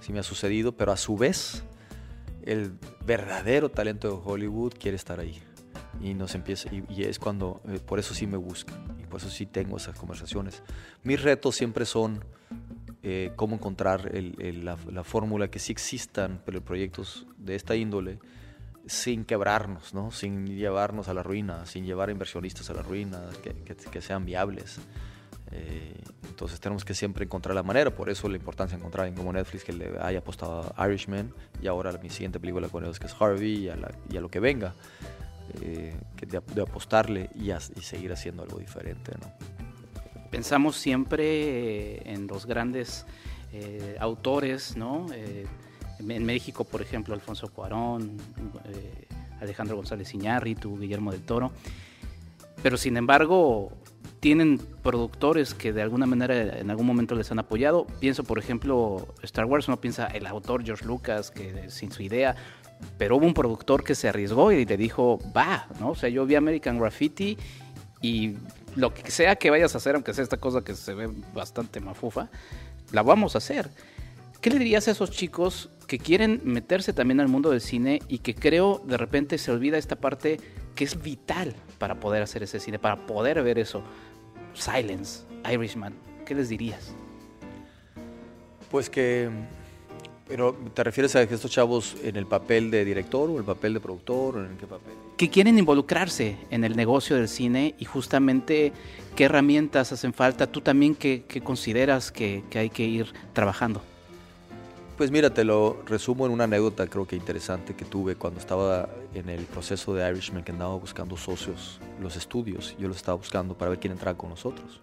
sí 0.02 0.12
me 0.12 0.19
ha 0.19 0.24
sucedido, 0.24 0.71
pero 0.71 0.91
a 0.91 0.97
su 0.97 1.15
vez 1.15 1.63
el 2.43 2.74
verdadero 3.06 3.69
talento 3.69 4.08
de 4.08 4.19
Hollywood 4.26 4.74
quiere 4.80 4.97
estar 4.97 5.19
ahí 5.19 5.39
y 5.99 6.13
nos 6.13 6.36
empieza 6.36 6.69
y, 6.73 7.04
es 7.04 7.19
cuando 7.19 7.62
eh, 7.67 7.80
por 7.80 7.99
eso 7.99 8.13
sí 8.13 8.27
me 8.27 8.38
buscan 8.38 8.77
y 8.99 9.06
por 9.06 9.19
eso 9.19 9.30
sí 9.30 9.45
tengo 9.45 9.77
esas 9.77 9.97
conversaciones. 9.97 10.63
Mis 11.04 11.21
retos 11.21 11.56
siempre 11.56 11.86
son 11.86 12.23
eh, 13.04 13.32
cómo 13.36 13.56
encontrar 13.56 14.12
la, 14.13 15.04
fórmula 15.04 15.49
que 15.49 15.60
sí 15.60 15.71
existan 15.71 16.41
proyectos 16.63 17.25
de 17.38 17.56
esta 17.56 17.75
índole 17.75 18.19
sin 18.86 19.25
quebrarnos, 19.25 19.93
¿no? 19.93 20.12
sin 20.12 20.47
llevarnos 20.47 21.08
a 21.08 21.13
la 21.13 21.23
ruina, 21.23 21.65
sin 21.65 21.86
llevar 21.86 22.10
a 22.10 22.12
inversionistas 22.12 22.69
a 22.69 22.73
la 22.73 22.82
ruina, 22.82 23.21
que, 23.43 24.01
sean 24.01 24.25
viables. 24.25 24.80
Eh, 25.51 26.01
entonces 26.30 26.60
tenemos 26.60 26.86
que 26.86 26.93
siempre 26.93 27.25
encontrar 27.25 27.56
la 27.56 27.63
manera, 27.63 27.93
por 27.93 28.10
eso 28.10 28.30
la 28.30 28.38
importancia 28.38 28.77
de 28.77 28.82
encontrar 28.82 29.08
en 29.08 29.15
como 29.15 29.34
Netflix 29.34 29.63
que 29.63 29.73
le 29.73 29.97
haya 29.99 30.19
apostado 30.19 30.73
a 30.75 30.88
Irishman 30.88 31.34
y 31.62 31.67
ahora 31.67 31.91
mi 32.01 32.10
siguiente 32.10 32.39
película 32.39 32.69
con 32.69 32.84
ellos 32.84 32.99
que 32.99 33.08
es 33.08 33.15
Harvey 33.19 33.65
y 33.65 33.69
a, 33.69 34.21
lo 34.21 34.30
que 34.30 34.39
venga, 34.39 34.73
eh, 35.62 35.96
de, 36.28 36.62
apostarle 36.62 37.30
y, 37.36 37.52
y 37.52 37.82
seguir 37.82 38.12
haciendo 38.14 38.44
algo 38.44 38.60
diferente. 38.60 39.12
¿no? 39.20 39.62
pensamos 40.32 40.78
siempre 40.78 42.10
en 42.12 42.26
los 42.26 42.48
grandes 42.48 43.06
eh, 43.54 43.98
autores, 44.00 44.76
¿no? 44.78 45.06
Eh, 45.14 45.46
en 46.00 46.26
México, 46.26 46.64
por 46.64 46.82
ejemplo, 46.82 47.14
Alfonso 47.14 47.50
Cuarón, 47.50 48.18
eh, 48.66 49.06
Alejandro 49.40 49.76
González 49.76 50.12
Iñárritu, 50.16 50.80
Guillermo 50.80 51.12
del 51.12 51.22
Toro. 51.22 51.52
Pero 52.64 52.78
sin 52.78 52.98
embargo, 52.98 53.72
tienen 54.20 54.60
productores 54.82 55.54
que 55.54 55.74
de 55.74 55.82
alguna 55.84 56.08
manera 56.08 56.58
en 56.58 56.72
algún 56.72 56.88
momento 56.88 57.14
les 57.14 57.30
han 57.32 57.38
apoyado. 57.38 57.86
Pienso, 58.00 58.24
por 58.24 58.40
ejemplo, 58.40 59.14
Star 59.22 59.46
Wars, 59.46 59.68
uno 59.68 59.80
piensa 59.80 60.08
el 60.08 60.26
autor 60.26 60.64
George 60.64 60.86
Lucas, 60.86 61.30
que 61.30 61.70
sin 61.70 61.92
su 61.92 62.02
idea, 62.02 62.36
pero 62.98 63.17
hubo 63.17 63.26
un 63.26 63.34
productor 63.34 63.84
que 63.84 63.96
se 63.96 64.08
arriesgó 64.08 64.52
y 64.52 64.65
le 64.65 64.78
dijo, 64.78 65.20
va, 65.36 65.67
¿no? 65.80 65.91
O 65.91 65.96
sea, 65.96 66.10
yo 66.10 66.26
vi 66.26 66.36
American 66.36 66.80
Graffiti 66.80 67.38
y 68.02 68.36
lo 68.76 68.94
que 68.94 69.10
sea 69.12 69.36
que 69.36 69.50
vayas 69.50 69.76
a 69.76 69.78
hacer, 69.78 69.96
aunque 69.96 70.13
sea 70.13 70.24
esta 70.24 70.38
cosa 70.38 70.62
que 70.62 70.76
se 70.76 70.94
ve 70.94 71.10
bastante 71.34 71.80
mafufa, 71.80 72.30
la 72.91 73.04
vamos 73.04 73.36
a 73.36 73.39
hacer. 73.39 73.70
¿Qué 74.41 74.50
le 74.50 74.58
dirías 74.58 74.88
a 74.88 74.91
esos 74.91 75.12
chicos 75.12 75.70
que 75.88 76.00
quieren 76.00 76.41
meterse 76.44 76.94
también 76.94 77.20
al 77.20 77.28
mundo 77.28 77.52
del 77.52 77.62
cine 77.62 78.02
y 78.08 78.20
que 78.20 78.34
creo 78.34 78.82
de 78.86 78.98
repente 78.98 79.38
se 79.38 79.52
olvida 79.52 79.78
esta 79.78 79.98
parte 79.98 80.39
que 80.74 80.84
es 80.84 81.02
vital 81.02 81.56
para 81.78 82.00
poder 82.00 82.24
hacer 82.24 82.44
ese 82.44 82.60
cine, 82.60 82.80
para 82.80 83.06
poder 83.06 83.44
ver 83.44 83.60
eso? 83.60 83.84
Silence, 84.54 85.26
Irishman, 85.52 85.94
¿qué 86.26 86.34
les 86.34 86.50
dirías? 86.50 86.94
Pues 88.70 88.89
que 88.89 89.30
pero, 90.32 90.56
¿te 90.74 90.82
refieres 90.86 91.13
a 91.17 91.28
que 91.28 91.36
estos 91.36 91.52
chavos 91.52 91.98
en 92.06 92.15
el 92.15 92.26
papel 92.26 92.72
de 92.72 92.86
director 92.86 93.30
o 93.30 93.38
el 93.38 93.44
papel 93.44 93.74
de 93.74 93.82
productor 93.82 94.38
o 94.38 94.46
en 94.46 94.56
qué 94.56 94.65
papel? 94.65 94.94
Que 95.17 95.30
quieren 95.30 95.60
involucrarse 95.60 96.38
en 96.50 96.63
el 96.63 96.78
negocio 96.78 97.17
del 97.17 97.28
cine 97.28 97.76
y 97.78 97.84
justamente 97.84 98.72
qué 99.13 99.26
herramientas 99.26 99.91
hacen 99.91 100.13
falta. 100.13 100.48
¿Tú 100.48 100.62
también 100.62 100.96
qué, 100.96 101.26
consideras 101.44 102.13
que, 102.13 102.46
hay 102.56 102.70
que 102.70 102.84
ir 102.84 103.12
trabajando? 103.34 103.82
Pues 104.96 105.12
mira, 105.12 105.34
te 105.34 105.44
lo 105.44 105.82
resumo 105.86 106.26
en 106.26 106.32
una 106.32 106.46
anécdota 106.46 106.88
creo 106.88 107.06
que 107.06 107.17
interesante 107.17 107.76
que 107.76 107.84
tuve 107.84 108.15
cuando 108.15 108.39
estaba 108.39 108.88
en 109.13 109.28
el 109.28 109.44
proceso 109.44 109.94
de 109.94 110.10
Irishman, 110.10 110.46
que 110.46 110.54
andaba 110.54 110.76
buscando 110.76 111.17
socios, 111.17 111.82
los 112.00 112.15
estudios. 112.15 112.74
Yo 112.80 112.88
los 112.88 112.96
estaba 112.96 113.17
buscando 113.17 113.58
para 113.58 113.72
ver 113.72 113.80
quién 113.82 113.91
entraba 113.91 114.17
con 114.17 114.30
nosotros. 114.30 114.80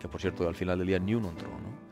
Que 0.00 0.08
por 0.08 0.18
cierto, 0.18 0.48
al 0.48 0.54
final 0.54 0.78
del 0.78 0.86
día 0.86 0.98
ni 0.98 1.14
uno 1.14 1.28
entró, 1.28 1.50
¿no? 1.50 1.88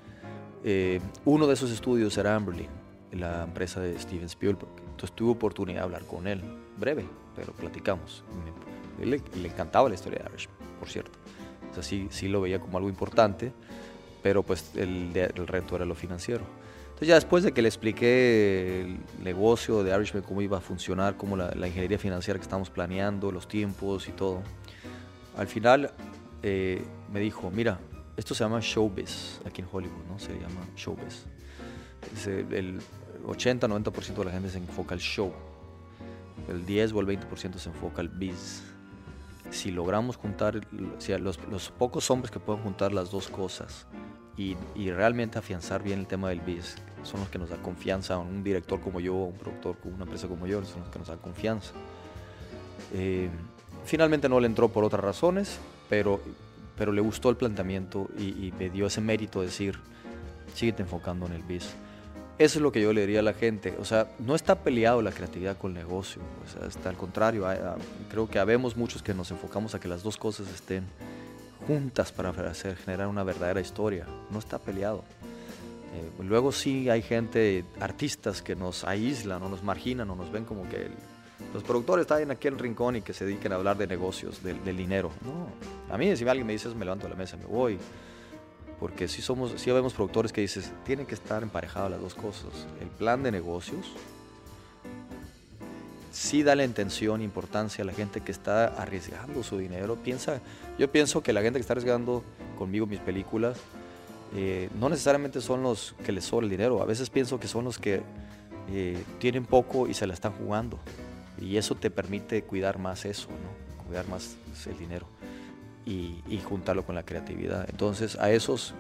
Eh, 0.65 0.99
uno 1.27 1.47
de 1.47 1.53
esos 1.53 1.71
estudios 1.71 2.17
era 2.17 2.35
Amberlin 2.35 2.86
la 3.13 3.45
empresa 3.45 3.81
de 3.81 3.99
Steven 3.99 4.27
Spielberg. 4.27 4.69
Entonces 4.91 5.13
tuve 5.15 5.33
oportunidad 5.33 5.81
de 5.81 5.85
hablar 5.85 6.05
con 6.05 6.27
él, 6.27 6.43
breve, 6.79 7.05
pero 7.35 7.53
platicamos. 7.53 8.25
él 9.01 9.11
le, 9.11 9.49
encantaba 9.49 9.89
la 9.89 9.95
historia 9.95 10.21
de 10.21 10.31
Irishman, 10.31 10.57
por 10.79 10.89
cierto. 10.89 11.19
O 11.71 11.75
sea, 11.75 11.83
sí, 11.83 12.09
sí 12.11 12.29
lo 12.29 12.41
veía 12.41 12.61
como 12.61 12.79
algo 12.79 12.89
importante, 12.89 13.53
pero 14.23 14.43
pues 14.43 14.73
el, 14.77 15.11
el 15.15 15.47
reto 15.47 15.77
era 15.77 15.85
lo 15.85 15.95
financiero. 15.95 16.45
Entonces 16.97 17.09
ya 17.09 17.15
después 17.17 17.45
de 17.45 17.53
que 17.53 17.61
le 17.61 17.69
expliqué 17.69 18.81
el 18.81 18.99
negocio 19.23 19.85
de 19.85 19.95
Irishman, 19.95 20.23
cómo 20.23 20.41
iba 20.41 20.57
a 20.57 20.63
funcionar, 20.63 21.19
cómo 21.19 21.37
la, 21.37 21.53
ingeniería 21.67 21.99
financiera 21.99 22.39
que 22.39 22.45
estamos 22.45 22.71
planeando, 22.71 23.31
los 23.31 23.47
tiempos 23.47 24.09
y 24.09 24.13
todo, 24.13 24.41
al 25.37 25.47
final 25.47 25.91
eh, 26.43 26.83
me 27.13 27.21
dijo, 27.21 27.51
mira, 27.51 27.79
esto 28.17 28.35
se 28.35 28.45
llama 28.45 28.61
showbiz 28.63 29.43
aquí 29.45 29.61
en 29.61 29.69
Hollywood, 29.71 30.07
¿no? 30.09 30.19
Se 30.19 30.33
llama 30.33 30.67
showbiz. 30.75 31.27
El 32.27 32.81
80-90% 33.27 34.15
de 34.15 34.25
la 34.25 34.31
gente 34.31 34.51
se 34.51 34.59
enfoca 34.59 34.95
al 34.95 35.01
show. 35.01 35.33
El 36.49 36.65
10 36.65 36.93
o 36.93 37.01
el 37.01 37.07
20% 37.07 37.59
se 37.59 37.69
enfoca 37.69 38.01
al 38.01 38.09
biz. 38.09 38.63
Si 39.51 39.71
logramos 39.71 40.17
juntar, 40.17 40.61
si 40.99 41.17
los, 41.19 41.39
los, 41.49 41.71
pocos 41.71 42.11
hombres 42.11 42.31
que 42.31 42.41
pueden 42.41 42.63
juntar 42.63 42.93
las 42.93 43.11
dos 43.11 43.29
cosas 43.29 43.87
y, 44.37 44.57
y, 44.75 44.91
realmente 44.91 45.39
afianzar 45.39 45.83
bien 45.83 46.01
el 46.01 46.07
tema 46.07 46.29
del 46.31 46.41
biz, 46.41 46.77
son 47.05 47.21
los 47.21 47.29
que 47.29 47.39
nos 47.39 47.51
da 47.51 47.57
confianza. 47.57 48.19
Un 48.19 48.43
director 48.43 48.81
como 48.81 49.01
yo, 49.01 49.15
un 49.15 49.37
productor 49.37 49.79
como 49.79 49.95
una 49.95 50.05
empresa 50.05 50.27
como 50.29 50.47
yo, 50.47 50.65
son 50.65 50.81
los 50.81 50.91
que 50.91 50.99
nos 50.99 51.09
dan 51.09 51.19
confianza. 51.19 51.73
Eh, 52.93 53.29
finalmente 53.85 54.29
no 54.29 54.41
le 54.41 54.47
entró 54.47 54.69
por 54.69 54.85
otras 54.85 55.03
razones, 55.03 55.59
pero, 55.89 56.21
pero 56.77 56.93
le 56.93 57.01
gustó 57.01 57.31
el 57.31 57.37
planteamiento 57.37 58.09
y, 58.19 58.47
y 58.47 58.53
me 58.59 58.69
dio 58.69 58.87
ese 58.87 59.01
mérito 59.01 59.41
de 59.41 59.47
decir, 59.47 59.79
síguete 60.55 60.83
enfocando 60.83 61.27
en 61.27 61.33
el 61.33 61.43
biz. 61.43 61.75
Eso 62.39 62.59
es 62.59 62.63
lo 62.63 62.71
que 62.71 62.83
yo 62.83 62.93
le 62.93 63.01
diría 63.01 63.21
a 63.21 63.23
la 63.23 63.33
gente. 63.33 63.75
O 63.81 63.85
sea, 63.85 64.09
no 64.19 64.35
está 64.35 64.57
peleado 64.57 65.01
la 65.01 65.11
creatividad 65.11 65.57
con 65.57 65.71
el 65.71 65.79
negocio. 65.79 66.21
O 66.45 66.49
sea, 66.51 66.69
está 66.69 66.91
al 66.91 66.97
contrario. 66.97 67.47
creo 68.11 68.29
que 68.29 68.39
habemos 68.39 68.77
muchos 68.77 69.03
que 69.03 69.15
nos 69.15 69.31
enfocamos 69.31 69.75
a 69.75 69.81
que 69.81 69.89
las 69.89 70.03
dos 70.03 70.19
cosas 70.19 70.47
estén 70.49 70.85
juntas 71.67 72.13
para 72.13 72.31
hacer, 72.31 72.77
generar 72.77 73.09
una 73.09 73.25
verdadera 73.25 73.61
historia. 73.61 74.07
No 74.31 74.39
está 74.39 74.59
peleado. 74.59 75.03
Eh, 75.95 76.23
luego 76.25 76.53
sí 76.53 76.91
hay 76.91 77.01
gente, 77.01 77.65
artistas 77.81 78.43
que 78.43 78.55
nos 78.55 78.85
aíslan 78.85 79.43
o 79.43 79.49
nos 79.49 79.63
marginan 79.63 80.11
o 80.11 80.15
nos 80.15 80.31
ven 80.31 80.45
como 80.45 80.69
que 80.69 80.91
los 81.55 81.63
productores 81.63 82.03
están 82.03 82.21
en 82.21 82.31
aquel 82.31 82.59
rincón 82.59 82.97
y 82.97 83.03
que 83.03 83.15
se 83.15 83.25
dediquen 83.25 83.53
a 83.53 83.55
hablar 83.55 83.79
de 83.79 83.87
negocios, 83.87 84.43
del, 84.43 84.77
dinero. 84.77 85.11
No, 85.25 85.49
a 85.95 85.97
mí 85.97 86.15
si 86.15 86.29
alguien 86.29 86.47
me 86.47 86.53
dice 86.53 86.69
me 86.69 86.85
levanto 86.85 87.07
de 87.07 87.11
la 87.11 87.17
mesa, 87.17 87.39
me 87.39 87.47
voy 87.47 87.79
porque 88.79 89.09
si 89.09 89.23
somos, 89.23 89.53
si 89.61 89.71
vemos 89.71 89.95
productores 89.95 90.33
que 90.33 90.41
dices, 90.41 90.73
tienen 90.85 91.07
que 91.07 91.15
estar 91.15 91.43
emparejadas 91.43 91.91
las 91.91 92.01
dos 92.01 92.15
cosas. 92.15 92.67
El 92.81 92.89
plan 92.89 93.23
de 93.23 93.33
negocios 93.33 93.93
sí 96.13 96.43
da 96.43 96.55
la 96.55 96.65
intención, 96.65 97.23
importancia 97.23 97.83
a 97.83 97.87
la 97.87 97.93
gente 97.93 98.21
que 98.21 98.33
está 98.33 98.67
arriesgando 98.67 99.43
su 99.43 99.59
dinero. 99.59 99.97
Piensa, 99.97 100.41
yo 100.79 100.91
pienso 100.91 101.23
que 101.23 101.33
la 101.33 101.43
gente 101.43 101.59
que 101.59 101.63
está 101.63 101.73
arriesgando 101.73 102.23
conmigo 102.59 102.87
mis 102.87 103.01
películas, 103.01 103.59
eh, 104.35 104.69
no 104.79 104.89
necesariamente 104.89 105.41
son 105.41 105.63
los 105.63 105.95
que 106.05 106.13
les 106.13 106.25
sobra 106.25 106.45
el 106.45 106.51
dinero. 106.51 106.83
A 106.83 106.87
veces 106.87 107.09
pienso 107.09 107.41
que 107.41 107.49
son 107.49 107.65
los 107.65 107.79
que 107.79 108.03
eh, 108.71 109.03
tienen 109.19 109.47
poco 109.47 109.89
y 109.89 109.95
se 109.95 110.07
la 110.07 110.13
están 110.13 110.33
jugando. 110.33 110.79
Y 111.41 111.57
eso 111.57 111.75
te 111.75 111.91
permite 111.91 112.43
cuidar 112.43 112.79
más 112.79 113.05
eso, 113.05 113.29
¿no? 113.29 113.85
cuidar 113.87 114.09
más 114.09 114.37
el 114.67 114.77
dinero 114.79 115.07
y, 115.87 116.41
juntarlo 116.45 116.85
con 116.85 116.95
la 116.95 117.05
creatividad. 117.05 117.67
Entonces 117.71 118.19
a 118.19 118.31
esos 118.31 118.75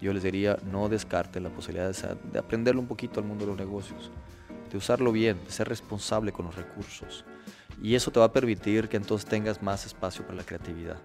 yo 0.00 0.12
les 0.12 0.22
diría 0.22 0.56
no 0.70 0.88
descarten 0.88 1.42
la 1.42 1.50
posibilidad 1.50 1.92
de, 2.32 2.38
aprenderlo 2.38 2.80
un 2.80 2.86
poquito 2.86 3.20
al 3.20 3.26
mundo 3.26 3.44
de 3.44 3.50
los 3.50 3.58
negocios, 3.58 4.10
de 4.70 4.78
usarlo 4.78 5.12
bien, 5.12 5.38
de 5.44 5.50
ser 5.50 5.68
responsable 5.68 6.32
con 6.32 6.46
los 6.46 6.54
recursos. 6.54 7.24
Y 7.82 7.94
eso 7.94 8.10
te 8.10 8.20
va 8.20 8.26
a 8.26 8.32
permitir 8.32 8.88
que 8.88 8.96
entonces 8.96 9.28
tengas 9.28 9.62
más 9.62 9.84
espacio 9.84 10.24
para 10.24 10.36
la 10.36 10.44
creatividad. 10.44 10.96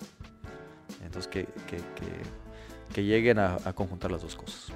Entonces 1.03 1.27
que, 1.27 1.47
lleguen 3.01 3.39
a, 3.39 3.57
conjuntar 3.73 4.11
las 4.11 4.21
dos 4.21 4.35
cosas. 4.35 4.69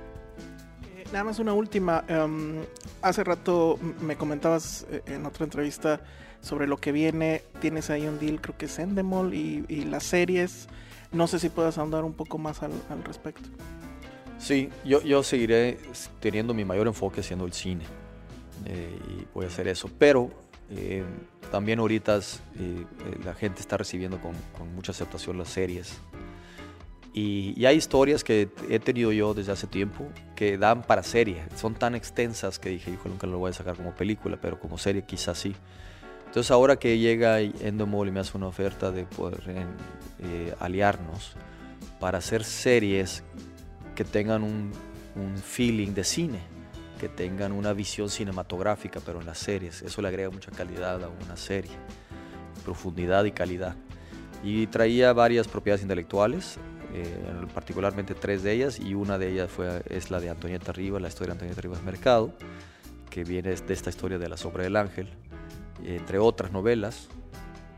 Eh, 0.95 1.03
nada 1.11 1.25
más 1.25 1.39
una 1.39 1.53
última. 1.53 2.03
Em, 2.07 2.63
hace 3.01 3.23
rato 3.23 3.77
me 4.01 4.17
comentabas 4.17 4.85
eh, 4.89 5.03
en 5.05 5.25
otra 5.25 5.45
entrevista 5.45 6.01
sobre 6.45 6.67
lo 6.67 6.77
que 6.77 6.91
viene. 6.91 7.41
Tienes 7.59 7.89
ahí 7.89 8.05
un 8.05 8.19
deal, 8.19 8.39
creo 8.39 8.55
que 8.55 8.67
es 8.67 8.77
Endemol 8.77 9.33
y, 9.33 9.65
y 9.67 9.85
las 9.85 10.03
series. 10.03 10.67
No 11.11 11.27
sé 11.27 11.39
si 11.39 11.49
puedas 11.49 11.79
ahondar 11.79 12.03
un 12.03 12.13
poco 12.13 12.37
más 12.37 12.61
al, 12.61 12.71
respecto. 13.03 13.49
Sí, 14.37 14.69
yo, 14.83 15.01
yo 15.01 15.23
seguiré 15.23 15.79
teniendo 16.19 16.53
mi 16.53 16.63
mayor 16.63 16.85
enfoque 16.85 17.23
siendo 17.23 17.45
el 17.45 17.53
cine. 17.53 17.85
Eh, 18.65 18.99
y 19.09 19.27
voy 19.33 19.45
a 19.45 19.47
hacer 19.47 19.67
eso. 19.67 19.89
Pero 19.97 20.29
eh, 20.69 21.03
también 21.51 21.79
ahorita 21.79 22.19
eh, 22.19 22.85
la 23.23 23.33
gente 23.33 23.61
está 23.61 23.77
recibiendo 23.77 24.19
con, 24.19 24.35
mucha 24.75 24.91
aceptación 24.91 25.39
las 25.39 25.49
series. 25.49 25.97
Y, 27.11 27.53
y, 27.55 27.65
hay 27.65 27.77
historias 27.77 28.23
que 28.23 28.49
he 28.69 28.77
tenido 28.77 29.11
yo 29.13 29.33
desde 29.33 29.53
hace 29.53 29.65
tiempo 29.65 30.05
que 30.35 30.59
dan 30.59 30.83
para 30.83 31.01
serie. 31.01 31.41
Son 31.55 31.73
tan 31.73 31.95
extensas 31.95 32.59
que 32.59 32.69
dije, 32.69 32.91
hijo, 32.91 33.09
nunca 33.09 33.25
lo 33.25 33.39
voy 33.39 33.49
a 33.49 33.53
sacar 33.53 33.75
como 33.75 33.95
película, 33.95 34.37
pero 34.39 34.59
como 34.59 34.77
serie 34.77 35.05
quizás 35.07 35.39
sí. 35.39 35.55
Entonces 36.35 36.51
ahora 36.51 36.75
que 36.75 36.97
llega 36.97 37.39
Endomol 37.39 38.09
y 38.09 38.11
me 38.11 38.19
hace 38.19 38.35
una 38.35 38.47
oferta 38.47 38.91
de 38.91 39.05
poder 39.05 39.39
eh, 40.19 40.53
aliarnos 40.59 41.31
para 41.97 42.17
hacer 42.17 42.43
series 42.43 43.23
que 43.95 44.03
tengan 44.03 44.43
un, 44.43 44.73
feeling 45.41 45.93
de 45.93 46.03
cine, 46.03 46.39
que 46.99 47.07
tengan 47.07 47.53
una 47.53 47.71
visión 47.71 48.09
cinematográfica, 48.09 48.99
pero 48.99 49.21
en 49.21 49.25
las 49.25 49.37
series, 49.37 49.81
eso 49.81 50.01
le 50.01 50.09
agrega 50.09 50.29
mucha 50.29 50.51
calidad 50.51 51.01
a 51.05 51.07
una 51.07 51.37
serie, 51.37 51.71
profundidad 52.65 53.23
y 53.23 53.31
calidad. 53.31 53.77
Y 54.43 54.67
traía 54.67 55.13
varias 55.13 55.47
propiedades 55.47 55.83
intelectuales, 55.83 56.57
eh, 56.93 57.17
particularmente 57.53 58.13
tres 58.13 58.43
de 58.43 58.51
ellas, 58.51 58.77
y 58.77 58.93
una 58.93 59.17
de 59.17 59.31
ellas 59.31 59.49
fue, 59.49 59.83
es 59.89 60.11
la 60.11 60.19
de 60.19 60.31
Antonieta 60.31 60.73
Rivas, 60.73 61.01
la 61.01 61.07
historia 61.07 61.27
de 61.27 61.35
Antonieta 61.35 61.61
Rivas 61.61 61.81
Mercado, 61.83 62.33
que 63.09 63.23
viene 63.23 63.55
de 63.55 63.73
esta 63.73 63.89
historia 63.89 64.17
de 64.17 64.27
la 64.27 64.35
sobra 64.35 64.65
del 64.65 64.75
ángel, 64.75 65.07
entre 65.83 66.19
otras 66.19 66.51
novelas, 66.51 67.09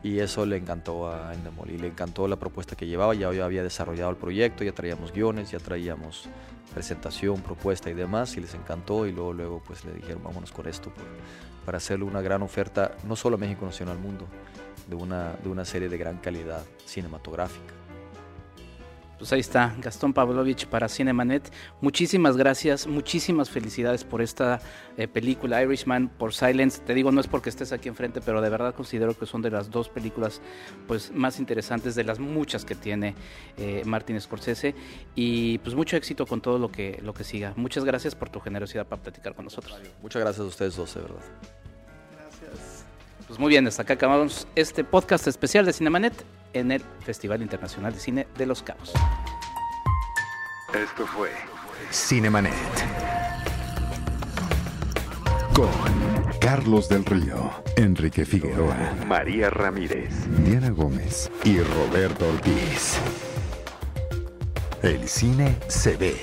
y 0.03 0.19
eso 0.19 0.45
le 0.45 0.57
encantó 0.57 1.11
a 1.11 1.33
Endemol 1.33 1.69
y 1.71 1.77
le 1.77 1.87
encantó 1.87 2.27
la 2.27 2.37
propuesta 2.37 2.75
que 2.75 2.87
llevaba, 2.87 3.13
ya 3.15 3.27
había 3.27 3.63
desarrollado 3.63 4.11
el 4.11 4.17
proyecto, 4.17 4.63
ya 4.63 4.71
traíamos 4.71 5.11
guiones, 5.11 5.51
ya 5.51 5.59
traíamos 5.59 6.29
presentación, 6.73 7.41
propuesta 7.41 7.89
y 7.89 7.93
demás, 7.93 8.37
y 8.37 8.41
les 8.41 8.53
encantó 8.53 9.07
y 9.07 9.11
luego, 9.11 9.33
luego 9.33 9.63
pues 9.65 9.83
le 9.85 9.93
dijeron 9.93 10.23
vámonos 10.23 10.51
con 10.51 10.67
esto 10.67 10.91
para 11.65 11.79
hacerle 11.79 12.05
una 12.05 12.21
gran 12.21 12.41
oferta, 12.43 12.91
no 13.05 13.15
solo 13.15 13.35
a 13.35 13.39
México, 13.39 13.69
sino 13.71 13.91
al 13.91 13.99
mundo, 13.99 14.25
de 14.87 14.95
una, 14.95 15.33
de 15.43 15.49
una 15.49 15.65
serie 15.65 15.89
de 15.89 15.97
gran 15.97 16.17
calidad 16.19 16.63
cinematográfica. 16.85 17.76
Pues 19.17 19.33
ahí 19.33 19.39
está, 19.39 19.75
Gastón 19.81 20.13
Pavlovich 20.13 20.67
para 20.67 20.87
Cinemanet. 20.87 21.51
Muchísimas 21.81 22.37
gracias, 22.37 22.85
muchísimas 22.85 23.49
felicidades 23.49 24.03
por 24.03 24.21
esta 24.21 24.61
eh, 24.95 25.07
película 25.07 25.61
Irishman, 25.63 26.07
por 26.07 26.35
Silence. 26.35 26.81
Te 26.81 26.93
digo, 26.93 27.11
no 27.11 27.19
es 27.19 27.27
porque 27.27 27.49
estés 27.49 27.71
aquí 27.71 27.89
enfrente, 27.89 28.21
pero 28.21 28.41
de 28.41 28.49
verdad 28.49 28.75
considero 28.75 29.17
que 29.17 29.25
son 29.25 29.41
de 29.41 29.49
las 29.49 29.71
dos 29.71 29.89
películas 29.89 30.39
pues, 30.87 31.11
más 31.11 31.39
interesantes 31.39 31.95
de 31.95 32.03
las 32.03 32.19
muchas 32.19 32.63
que 32.63 32.75
tiene 32.75 33.15
eh, 33.57 33.81
Martin 33.85 34.21
Scorsese. 34.21 34.75
Y 35.15 35.57
pues 35.59 35.75
mucho 35.75 35.97
éxito 35.97 36.27
con 36.27 36.39
todo 36.39 36.59
lo 36.59 36.71
que, 36.71 36.99
lo 37.03 37.15
que 37.15 37.23
siga. 37.23 37.53
Muchas 37.55 37.83
gracias 37.83 38.13
por 38.13 38.29
tu 38.29 38.39
generosidad 38.39 38.85
para 38.85 39.01
platicar 39.01 39.33
con 39.33 39.45
nosotros. 39.45 39.79
Muchas 40.03 40.21
gracias 40.21 40.45
a 40.45 40.47
ustedes 40.47 40.75
dos, 40.75 40.93
de 40.93 41.01
verdad. 41.01 41.21
Gracias. 42.13 42.85
Pues 43.25 43.39
muy 43.39 43.49
bien, 43.49 43.65
hasta 43.65 43.81
acá 43.81 43.95
acabamos 43.95 44.47
este 44.55 44.83
podcast 44.83 45.27
especial 45.27 45.65
de 45.65 45.73
Cinemanet 45.73 46.13
en 46.53 46.71
el 46.71 46.83
Festival 46.99 47.41
Internacional 47.41 47.93
de 47.93 47.99
Cine 47.99 48.27
de 48.37 48.45
Los 48.45 48.63
Cabos. 48.63 48.93
Esto 50.73 51.05
fue 51.07 51.31
Cinemanet. 51.91 52.53
Con 55.53 55.69
Carlos 56.39 56.87
del 56.87 57.03
Río, 57.05 57.51
Enrique 57.75 58.25
Figueroa, 58.25 58.75
María 59.07 59.49
Ramírez, 59.49 60.13
Diana 60.43 60.69
Gómez 60.69 61.31
y 61.43 61.59
Roberto 61.59 62.27
Ortiz. 62.29 62.97
El 64.83 65.07
cine 65.07 65.55
se 65.67 65.97
ve, 65.97 66.15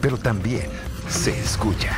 pero 0.00 0.16
también 0.16 0.68
se 1.08 1.38
escucha. 1.38 1.96